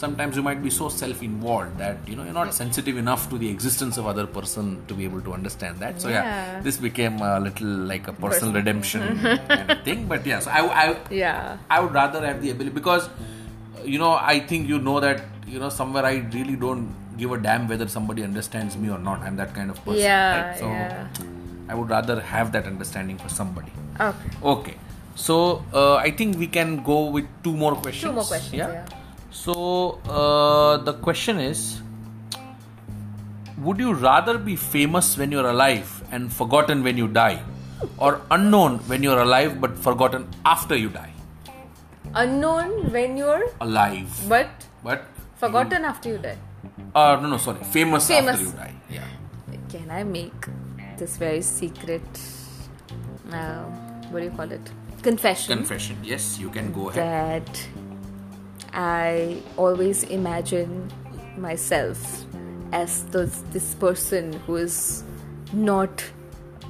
sometimes 0.00 0.36
you 0.38 0.42
might 0.48 0.60
be 0.66 0.70
so 0.74 0.88
self-involved 0.88 1.76
that 1.82 1.96
you 2.10 2.16
know 2.16 2.24
you're 2.26 2.36
not 2.38 2.52
sensitive 2.58 2.96
enough 3.02 3.24
to 3.32 3.38
the 3.42 3.48
existence 3.54 3.98
of 4.02 4.06
other 4.12 4.26
person 4.36 4.68
to 4.88 4.94
be 5.00 5.04
able 5.08 5.20
to 5.28 5.32
understand 5.38 5.78
that. 5.84 6.00
So 6.04 6.08
yeah, 6.14 6.22
Yeah. 6.28 6.60
this 6.66 6.76
became 6.86 7.16
a 7.30 7.32
little 7.46 7.72
like 7.92 8.06
a 8.12 8.14
personal 8.14 8.30
Personal. 8.30 8.54
redemption 8.60 9.02
kind 9.50 9.70
of 9.74 9.82
thing. 9.88 10.06
But 10.12 10.24
yeah, 10.32 10.40
so 10.46 10.50
I, 10.50 10.62
I 10.84 10.86
Yeah. 11.22 11.58
I 11.76 11.80
would 11.84 11.92
rather 12.02 12.22
have 12.28 12.40
the 12.44 12.50
ability 12.54 12.74
because 12.80 13.08
you 13.94 13.98
know 14.04 14.12
I 14.34 14.36
think 14.52 14.68
you 14.74 14.78
know 14.88 15.00
that 15.06 15.20
you 15.56 15.58
know 15.64 15.68
somewhere 15.80 16.04
I 16.12 16.14
really 16.38 16.56
don't 16.64 16.88
give 17.22 17.32
a 17.36 17.38
damn 17.48 17.66
whether 17.72 17.88
somebody 17.96 18.22
understands 18.28 18.76
me 18.84 18.88
or 18.98 18.98
not. 19.10 19.20
I'm 19.30 19.36
that 19.42 19.52
kind 19.58 19.70
of 19.74 19.82
person. 19.84 20.00
Yeah, 20.02 20.30
right? 20.46 20.58
So 20.62 20.70
yeah. 20.70 21.08
I 21.68 21.74
would 21.80 21.90
rather 21.96 22.16
have 22.30 22.52
that 22.56 22.64
understanding 22.72 23.18
for 23.24 23.28
somebody. 23.40 23.72
Okay. 24.08 24.30
Okay. 24.54 24.76
So 25.26 25.36
uh, 25.74 25.96
I 25.96 26.10
think 26.22 26.38
we 26.44 26.46
can 26.56 26.82
go 26.82 26.98
with 27.18 27.26
two 27.44 27.54
more 27.64 27.74
questions. 27.84 28.08
Two 28.10 28.12
more 28.20 28.24
questions. 28.32 28.54
Yeah. 28.62 28.86
So 29.30 30.00
uh, 30.08 30.78
the 30.78 30.94
question 30.94 31.38
is 31.38 31.80
Would 33.58 33.78
you 33.78 33.92
rather 33.94 34.38
be 34.38 34.56
famous 34.56 35.16
when 35.16 35.30
you're 35.30 35.48
alive 35.48 36.02
and 36.10 36.32
forgotten 36.32 36.82
when 36.82 36.96
you 36.96 37.08
die? 37.08 37.42
Or 37.98 38.20
unknown 38.30 38.78
when 38.88 39.02
you're 39.02 39.20
alive 39.20 39.60
but 39.60 39.76
forgotten 39.78 40.26
after 40.44 40.76
you 40.76 40.88
die? 40.88 41.12
Unknown 42.14 42.90
when 42.92 43.16
you're, 43.16 43.44
Alive. 43.60 44.08
but 44.28 44.48
But 44.82 45.04
forgotten 45.36 45.84
after 45.84 46.08
you 46.08 46.18
die. 46.18 46.36
uh, 46.94 47.18
no 47.22 47.28
no 47.28 47.36
sorry 47.36 47.62
famous, 47.72 48.08
Famous. 48.08 48.34
after 48.40 48.44
you 48.46 48.52
die. 48.52 48.74
Yeah. 48.90 49.04
Can 49.68 49.90
I 49.90 50.02
make 50.02 50.48
this 50.98 51.16
very 51.16 51.40
secret? 51.42 52.02
Uh, 53.32 53.62
what 54.10 54.18
do 54.20 54.24
you 54.24 54.30
call 54.32 54.50
it? 54.50 54.70
Confession. 55.02 55.56
Confession. 55.56 55.96
Yes, 56.02 56.38
you 56.40 56.50
can 56.50 56.72
go 56.72 56.88
ahead. 56.90 57.46
that 57.46 57.66
I 58.72 59.42
always 59.56 60.04
imagine 60.04 60.90
myself 61.36 62.24
as 62.72 63.04
this, 63.06 63.42
this 63.52 63.74
person 63.74 64.34
who 64.46 64.56
is 64.56 65.02
not 65.52 66.04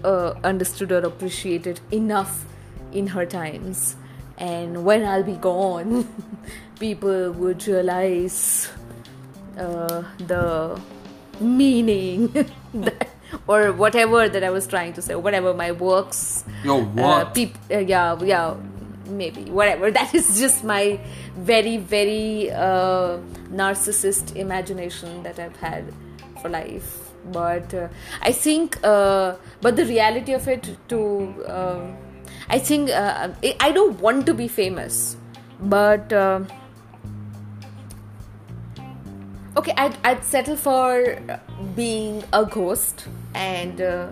uh, 0.04 0.34
understood 0.44 0.92
or 0.92 0.98
appreciated 0.98 1.80
enough 1.90 2.44
in 2.92 3.08
her 3.08 3.26
times. 3.26 3.96
And 4.38 4.84
when 4.84 5.04
I'll 5.04 5.22
be 5.22 5.34
gone, 5.34 6.08
people 6.80 7.32
would 7.32 7.66
realize 7.66 8.70
uh, 9.58 10.02
the 10.18 10.80
meaning 11.38 12.28
that, 12.74 13.08
or 13.46 13.72
whatever 13.72 14.28
that 14.28 14.42
I 14.42 14.50
was 14.50 14.66
trying 14.66 14.94
to 14.94 15.02
say, 15.02 15.14
whatever 15.14 15.52
my 15.52 15.72
works 15.72 16.44
Your 16.64 16.88
uh, 16.98 17.24
peop- 17.26 17.58
uh, 17.70 17.78
yeah 17.78 18.18
yeah 18.22 18.54
maybe 19.10 19.44
whatever. 19.50 19.90
That 20.00 20.14
is 20.14 20.38
just 20.38 20.64
my 20.64 21.00
very 21.36 21.76
very 21.76 22.50
uh, 22.50 23.18
narcissist 23.62 24.36
imagination 24.36 25.22
that 25.24 25.38
i've 25.38 25.56
had 25.56 25.92
for 26.42 26.48
life. 26.48 26.96
But 27.32 27.74
uh, 27.74 27.88
i 28.22 28.32
think 28.32 28.78
uh, 28.82 29.34
but 29.60 29.76
the 29.76 29.84
reality 29.84 30.32
of 30.32 30.48
it 30.48 30.68
to 30.92 31.00
um 31.56 31.82
i 32.48 32.58
think 32.58 32.88
uh, 32.90 33.28
I- 33.48 33.56
i 33.60 33.70
don't 33.78 34.00
want 34.00 34.24
to 34.30 34.34
be 34.38 34.46
famous 34.48 35.16
but 35.74 36.12
uh, 36.12 36.40
okay 39.56 39.74
I'd, 39.76 39.96
I'd 40.04 40.24
settle 40.24 40.56
for 40.56 41.18
being 41.76 42.22
a 42.32 42.44
ghost 42.46 43.06
and 43.34 43.80
uh, 43.80 44.08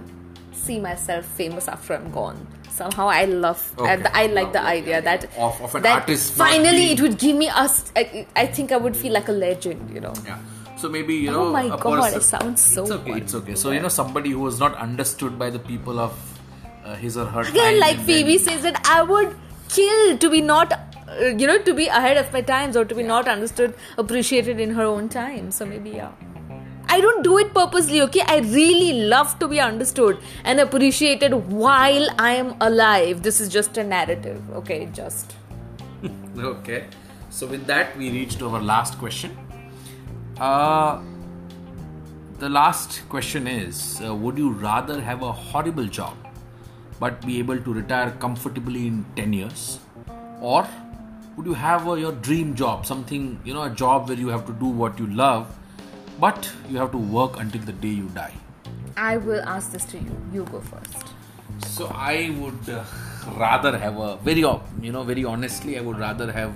see 0.53 0.79
myself 0.81 1.25
famous 1.25 1.69
after 1.69 1.95
i'm 1.95 2.11
gone 2.11 2.47
somehow 2.81 3.07
i 3.21 3.25
love 3.47 3.63
Okay. 3.79 3.97
I, 4.13 4.23
I 4.23 4.27
like 4.39 4.53
the 4.59 4.63
idea 4.75 4.95
yeah, 4.97 5.01
that 5.09 5.27
yeah. 5.31 5.45
Of- 5.49 5.61
of 5.69 5.75
an 5.81 5.83
that 5.89 6.01
artist 6.03 6.33
finally 6.45 6.85
it 6.95 7.01
would 7.07 7.19
give 7.25 7.37
me 7.43 7.49
us 7.65 7.77
I, 8.03 8.27
I 8.45 8.47
think 8.59 8.73
i 8.79 8.81
would 8.87 8.97
feel 9.03 9.13
like 9.19 9.29
a 9.35 9.37
legend 9.49 9.91
you 9.99 10.01
know 10.07 10.15
Yeah. 10.31 10.39
So 10.81 10.89
maybe 10.95 11.15
you 11.21 11.31
Oh 11.31 11.37
know. 11.37 11.53
my 11.55 11.63
God, 11.85 11.95
person- 12.01 12.19
it 12.19 12.25
sounds 12.25 12.61
so 12.73 12.83
It's 12.83 12.93
okay. 12.97 13.15
It's 13.21 13.35
okay. 13.39 13.55
So 13.63 13.71
you 13.77 13.81
know 13.85 13.89
somebody 13.95 14.31
who 14.35 14.43
was 14.49 14.61
not 14.65 14.77
understood 14.85 15.33
by 15.41 15.49
the 15.55 15.59
people 15.71 15.99
of 16.05 16.13
uh, 16.85 16.95
his 17.05 17.17
or 17.23 17.25
her 17.33 17.43
again 17.53 17.81
like 17.81 17.99
phoebe 18.11 18.37
says 18.45 18.63
that 18.67 18.79
i 18.97 18.99
would 19.09 19.33
kill 19.79 20.05
to 20.27 20.31
be 20.35 20.41
not 20.51 20.77
uh, 20.77 21.33
you 21.43 21.49
know 21.51 21.57
to 21.71 21.75
be 21.81 21.87
ahead 22.03 22.17
of 22.23 22.31
my 22.37 22.43
times 22.53 22.79
or 22.83 22.85
to 22.93 22.99
be 23.01 23.07
not 23.11 23.27
understood 23.35 23.75
appreciated 24.05 24.61
in 24.67 24.77
her 24.79 24.87
own 24.93 25.09
time 25.17 25.51
so 25.59 25.67
maybe 25.73 25.91
yeah 25.99 26.13
I 26.91 27.01
don't 27.01 27.23
do 27.23 27.39
it 27.39 27.53
purposely, 27.53 28.01
okay? 28.03 28.23
I 28.27 28.39
really 28.39 29.07
love 29.09 29.39
to 29.41 29.49
be 29.49 29.61
understood 29.61 30.19
and 30.45 30.59
appreciated 30.61 31.33
while 31.33 32.09
I 32.19 32.33
am 32.35 32.55
alive. 32.61 33.23
This 33.23 33.41
is 33.41 33.49
just 33.49 33.77
a 33.77 33.85
narrative, 33.85 34.43
okay? 34.63 34.89
Just. 34.93 35.35
Okay. 36.39 36.87
So 37.31 37.47
with 37.47 37.67
that, 37.67 37.97
we 37.99 38.11
reached 38.11 38.41
our 38.43 38.61
last 38.61 38.99
question. 38.99 39.37
Uh, 40.39 41.01
the 42.39 42.49
last 42.49 43.03
question 43.09 43.49
is: 43.49 44.01
uh, 44.05 44.15
Would 44.15 44.39
you 44.39 44.51
rather 44.51 45.01
have 45.01 45.23
a 45.23 45.33
horrible 45.33 45.87
job, 45.87 46.17
but 47.01 47.21
be 47.27 47.39
able 47.41 47.59
to 47.59 47.75
retire 47.75 48.13
comfortably 48.21 48.87
in 48.87 49.05
ten 49.17 49.33
years, 49.33 49.81
or 50.41 50.67
would 51.37 51.47
you 51.47 51.55
have 51.55 51.87
your 51.99 52.13
dream 52.13 52.55
job, 52.55 52.87
something 52.87 53.41
you 53.45 53.53
know, 53.53 53.63
a 53.63 53.71
job 53.71 54.09
where 54.09 54.17
you 54.19 54.29
have 54.29 54.47
to 54.47 54.53
do 54.53 54.67
what 54.67 54.99
you 54.99 55.07
love, 55.09 55.58
but 56.19 56.51
you 56.69 56.79
have 56.79 56.91
to 56.93 56.99
work 56.99 57.39
until 57.39 57.63
the 57.63 57.73
day 57.73 57.89
you 57.89 58.09
die? 58.15 58.35
I 58.97 59.17
will 59.17 59.43
ask 59.43 59.73
this 59.73 59.85
to 59.87 59.99
you. 59.99 60.17
You 60.33 60.45
go 60.45 60.61
first. 60.61 61.15
So 61.67 61.87
I 61.95 62.35
would 62.39 62.69
uh, 62.69 62.85
rather 63.37 63.77
have 63.79 63.97
a 63.99 64.17
very, 64.17 64.41
you 64.41 64.93
know, 64.93 65.03
very 65.05 65.25
honestly, 65.25 65.79
I 65.79 65.81
would 65.81 65.99
rather 65.99 66.31
have 66.33 66.53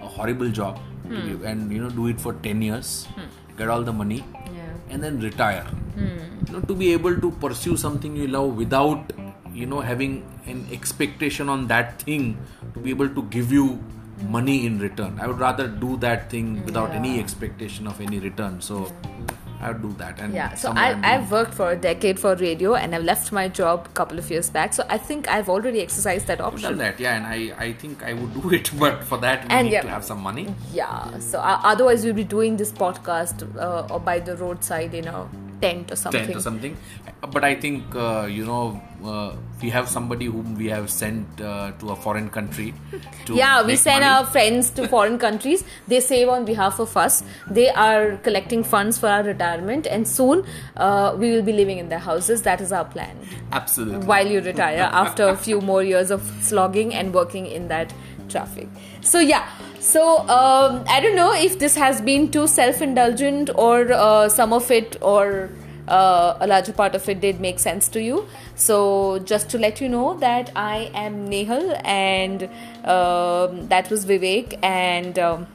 a 0.00 0.06
horrible 0.06 0.50
job 0.50 0.80
to 1.08 1.16
hmm. 1.16 1.36
be- 1.38 1.46
and 1.46 1.72
you 1.72 1.80
know 1.82 1.90
do 1.90 2.06
it 2.08 2.20
for 2.20 2.34
ten 2.34 2.62
years, 2.62 3.06
hmm. 3.14 3.56
get 3.56 3.68
all 3.68 3.82
the 3.82 3.92
money, 3.92 4.24
Yeah. 4.54 4.72
and 4.90 5.02
then 5.02 5.20
retire. 5.20 5.64
Hmm. 5.94 6.46
You 6.46 6.52
know, 6.52 6.60
to 6.60 6.74
be 6.74 6.92
able 6.92 7.16
to 7.20 7.30
pursue 7.30 7.76
something 7.76 8.16
you 8.16 8.28
love 8.28 8.56
without 8.56 9.12
you 9.52 9.66
know 9.66 9.80
having 9.80 10.24
an 10.46 10.66
expectation 10.72 11.48
on 11.48 11.68
that 11.68 12.02
thing 12.02 12.36
to 12.74 12.80
be 12.80 12.90
able 12.90 13.08
to 13.08 13.22
give 13.34 13.52
you 13.52 13.78
money 14.22 14.66
in 14.66 14.78
return. 14.78 15.18
I 15.20 15.26
would 15.26 15.38
rather 15.38 15.68
do 15.68 15.96
that 15.98 16.30
thing 16.30 16.64
without 16.64 16.90
yeah. 16.90 16.96
any 16.96 17.20
expectation 17.20 17.86
of 17.86 18.00
any 18.00 18.18
return. 18.18 18.60
So 18.60 18.90
I 19.60 19.70
would 19.72 19.82
do 19.82 19.92
that. 19.94 20.20
And 20.20 20.34
yeah, 20.34 20.54
so 20.54 20.72
I, 20.72 20.98
I've 21.02 21.30
worked 21.30 21.54
for 21.54 21.70
a 21.70 21.76
decade 21.76 22.20
for 22.20 22.34
radio 22.36 22.74
and 22.74 22.94
I've 22.94 23.04
left 23.04 23.32
my 23.32 23.48
job 23.48 23.86
a 23.86 23.94
couple 23.94 24.18
of 24.18 24.30
years 24.30 24.50
back. 24.50 24.74
So 24.74 24.84
I 24.88 24.98
think 24.98 25.28
I've 25.28 25.48
already 25.48 25.80
exercised 25.80 26.26
that 26.26 26.40
option. 26.40 26.70
Done 26.70 26.78
that, 26.78 27.00
yeah, 27.00 27.16
and 27.16 27.26
I, 27.26 27.54
I 27.58 27.72
think 27.72 28.02
I 28.02 28.12
would 28.12 28.34
do 28.42 28.52
it, 28.52 28.70
but 28.78 29.02
for 29.04 29.18
that 29.18 29.44
we 29.44 29.50
and 29.50 29.66
need 29.66 29.74
yeah, 29.74 29.82
to 29.82 29.88
have 29.88 30.04
some 30.04 30.20
money. 30.20 30.54
Yeah, 30.72 31.18
so 31.18 31.38
uh, 31.38 31.60
otherwise 31.64 32.04
we'll 32.04 32.14
be 32.14 32.24
doing 32.24 32.56
this 32.56 32.72
podcast 32.72 33.42
uh, 33.56 33.92
or 33.92 34.00
by 34.00 34.18
the 34.18 34.36
roadside, 34.36 34.92
you 34.92 35.02
know, 35.02 35.30
Tent 35.64 35.92
or 35.92 35.96
something. 35.96 36.40
something. 36.48 36.76
But 37.34 37.44
i 37.44 37.54
think 37.54 37.94
uh, 38.06 38.26
you 38.38 38.44
know 38.50 38.64
uh, 39.12 39.30
we 39.62 39.70
have 39.76 39.88
somebody 39.88 40.26
whom 40.26 40.54
we 40.62 40.66
have 40.76 40.90
sent 40.90 41.40
uh, 41.40 41.72
to 41.80 41.90
a 41.94 41.96
foreign 41.96 42.28
country 42.38 42.74
yeah 43.32 43.62
we 43.66 43.76
send 43.76 44.02
money. 44.02 44.14
our 44.14 44.26
friends 44.26 44.70
to 44.70 44.88
foreign 44.88 45.18
countries. 45.18 45.64
They 45.88 46.00
save 46.00 46.28
on 46.28 46.44
behalf 46.44 46.78
of 46.78 46.96
us. 46.96 47.22
They 47.50 47.68
are 47.70 48.16
collecting 48.18 48.64
funds 48.64 48.98
for 48.98 49.08
our 49.08 49.22
retirement. 49.22 49.86
And 49.86 50.06
soon 50.06 50.44
uh, 50.76 51.14
we 51.18 51.32
will 51.32 51.42
be 51.42 51.52
living 51.52 51.78
in 51.78 51.88
their 51.88 51.98
houses. 51.98 52.42
That 52.42 52.60
is 52.60 52.72
our 52.72 52.84
plan. 52.84 53.16
Absolutely. 53.52 54.06
While 54.06 54.26
you 54.26 54.40
retire 54.40 54.88
after 54.92 55.28
a 55.28 55.36
few 55.36 55.60
more 55.60 55.82
years 55.82 56.10
of 56.10 56.22
slogging 56.40 56.94
and 56.94 57.14
working 57.14 57.46
in 57.46 57.68
that 57.68 57.92
traffic. 58.28 58.68
So 59.00 59.18
yeah 59.20 59.48
so, 59.84 60.20
um, 60.30 60.82
I 60.88 60.98
don't 61.00 61.14
know 61.14 61.34
if 61.34 61.58
this 61.58 61.76
has 61.76 62.00
been 62.00 62.30
too 62.30 62.46
self 62.46 62.80
indulgent 62.80 63.50
or 63.54 63.92
uh, 63.92 64.30
some 64.30 64.54
of 64.54 64.70
it 64.70 64.96
or 65.02 65.50
uh, 65.86 66.38
a 66.40 66.46
larger 66.46 66.72
part 66.72 66.94
of 66.94 67.06
it 67.06 67.20
did 67.20 67.38
make 67.38 67.58
sense 67.58 67.86
to 67.88 68.02
you. 68.02 68.26
So, 68.54 69.18
just 69.18 69.50
to 69.50 69.58
let 69.58 69.82
you 69.82 69.90
know 69.90 70.16
that 70.20 70.50
I 70.56 70.90
am 70.94 71.28
Nehal 71.28 71.78
and 71.84 72.44
um 72.94 73.68
that 73.68 73.90
was 73.90 74.06
Vivek, 74.06 74.58
and 74.62 75.18
um, 75.18 75.46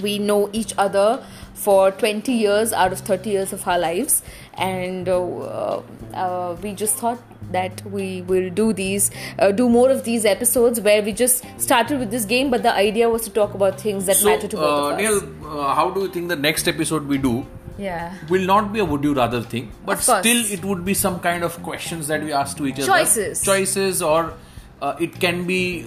we 0.00 0.20
know 0.20 0.48
each 0.52 0.72
other 0.78 1.24
for 1.56 1.90
20 1.90 2.32
years 2.32 2.72
out 2.72 2.92
of 2.92 3.00
30 3.00 3.30
years 3.30 3.52
of 3.52 3.66
our 3.66 3.78
lives. 3.78 4.22
And 4.54 5.08
uh, 5.08 5.80
uh, 6.14 6.56
we 6.62 6.72
just 6.74 6.96
thought 6.96 7.22
that 7.52 7.84
we 7.86 8.22
will 8.22 8.50
do 8.50 8.72
these 8.72 9.10
uh, 9.38 9.52
do 9.52 9.68
more 9.68 9.90
of 9.90 10.02
these 10.04 10.24
episodes 10.24 10.80
where 10.80 11.02
we 11.02 11.12
just 11.12 11.44
started 11.60 12.00
with 12.00 12.10
this 12.10 12.24
game 12.24 12.50
but 12.50 12.64
the 12.64 12.72
idea 12.72 13.08
was 13.08 13.22
to 13.22 13.30
talk 13.30 13.54
about 13.54 13.80
things 13.80 14.06
that 14.06 14.16
So, 14.16 14.26
matter 14.26 14.48
to 14.48 14.56
both 14.56 14.64
uh, 14.64 14.86
of 14.86 14.92
us. 14.94 15.00
Nehal, 15.00 15.60
uh, 15.60 15.74
how 15.74 15.90
do 15.90 16.00
you 16.00 16.08
think 16.08 16.28
the 16.28 16.34
next 16.34 16.66
episode 16.66 17.06
we 17.06 17.18
do? 17.18 17.46
Yeah. 17.78 18.14
Will 18.28 18.46
not 18.46 18.72
be 18.72 18.80
a 18.80 18.84
would 18.84 19.04
you 19.04 19.14
rather 19.14 19.42
thing, 19.42 19.70
but 19.84 20.00
still 20.00 20.44
it 20.56 20.64
would 20.64 20.84
be 20.84 20.94
some 20.94 21.20
kind 21.20 21.44
of 21.44 21.62
questions 21.62 22.08
that 22.08 22.22
we 22.22 22.32
ask 22.32 22.56
to 22.56 22.66
each 22.66 22.80
other. 22.80 22.86
Choices. 22.86 23.44
Choices, 23.44 24.02
or 24.02 24.32
uh, 24.80 24.96
it 24.98 25.20
can 25.20 25.46
be 25.46 25.86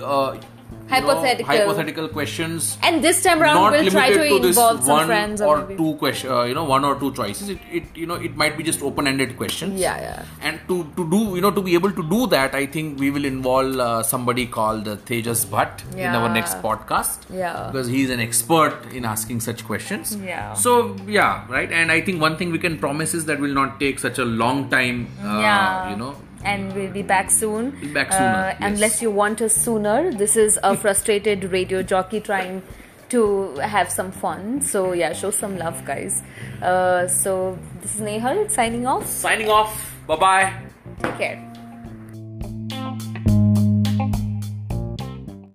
you 0.91 1.01
know, 1.01 1.07
Hypothetical. 1.07 1.45
hypothetical 1.55 2.07
questions. 2.09 2.77
and 2.83 3.03
this 3.03 3.21
time 3.23 3.41
around 3.41 3.71
we'll 3.71 3.89
try 3.91 4.09
to 4.09 4.17
to 4.19 4.47
involve 4.47 4.79
some 4.83 4.87
one 4.97 5.07
friends 5.07 5.41
or 5.41 5.55
two 5.77 5.93
question, 6.03 6.31
uh, 6.31 6.43
you 6.43 6.53
know, 6.53 6.63
one 6.63 6.83
or 6.83 6.99
two 6.99 7.13
choices. 7.13 7.49
It, 7.49 7.59
it, 7.71 7.83
you 7.95 8.07
know, 8.07 8.15
it 8.15 8.35
might 8.35 8.57
be 8.57 8.63
just 8.63 8.81
open-ended 8.81 9.35
questions. 9.37 9.79
Yeah, 9.79 9.99
yeah. 10.01 10.25
And 10.41 10.59
to 10.67 10.77
to 10.97 11.09
do, 11.09 11.19
you 11.35 11.41
know, 11.41 11.51
to 11.51 11.61
be 11.61 11.73
able 11.75 11.91
to 11.91 12.03
do 12.13 12.27
that, 12.27 12.55
I 12.55 12.65
think 12.65 12.99
we 12.99 13.11
will 13.11 13.25
involve 13.25 13.75
uh, 13.87 14.03
somebody 14.03 14.45
called 14.47 14.87
uh, 14.87 14.95
Tejas 15.11 15.45
Bhatt 15.55 15.83
in 15.95 16.15
our 16.21 16.29
next 16.39 16.61
podcast. 16.63 17.27
Yeah. 17.41 17.69
Because 17.71 17.87
he's 17.87 18.09
an 18.09 18.19
expert 18.19 18.91
in 18.93 19.05
asking 19.05 19.41
such 19.41 19.65
questions. 19.65 20.15
Yeah. 20.15 20.53
So 20.53 20.95
yeah, 21.07 21.45
right. 21.49 21.71
And 21.71 21.91
I 21.91 22.01
think 22.01 22.21
one 22.21 22.37
thing 22.37 22.51
we 22.51 22.59
can 22.59 22.77
promise 22.79 23.13
is 23.13 23.25
that 23.25 23.39
we'll 23.39 23.53
not 23.61 23.79
take 23.79 23.99
such 23.99 24.17
a 24.17 24.25
long 24.25 24.69
time. 24.69 25.07
Uh, 25.21 25.39
yeah 25.41 25.89
You 25.91 25.97
know. 26.05 26.15
And 26.43 26.73
we'll 26.73 26.91
be 26.91 27.01
back 27.01 27.29
soon 27.31 27.71
Be 27.81 27.93
back 27.93 28.11
sooner, 28.11 28.25
uh, 28.25 28.47
yes. 28.47 28.57
unless 28.61 29.01
you 29.01 29.11
want 29.11 29.41
us 29.41 29.53
sooner 29.53 30.11
this 30.13 30.35
is 30.37 30.59
a 30.63 30.75
frustrated 30.83 31.43
radio 31.51 31.81
jockey 31.83 32.19
trying 32.21 32.61
to 33.09 33.55
have 33.57 33.89
some 33.91 34.11
fun 34.11 34.61
so 34.61 34.93
yeah 34.93 35.13
show 35.13 35.31
some 35.31 35.57
love 35.57 35.83
guys 35.85 36.21
uh, 36.61 37.07
so 37.07 37.57
this 37.81 37.95
is 37.95 38.01
nehal 38.01 38.47
signing 38.49 38.85
off 38.87 39.05
Signing 39.07 39.49
off. 39.49 39.95
Bye 40.07 40.15
bye. 40.15 40.53
take 41.01 41.17
care 41.17 41.45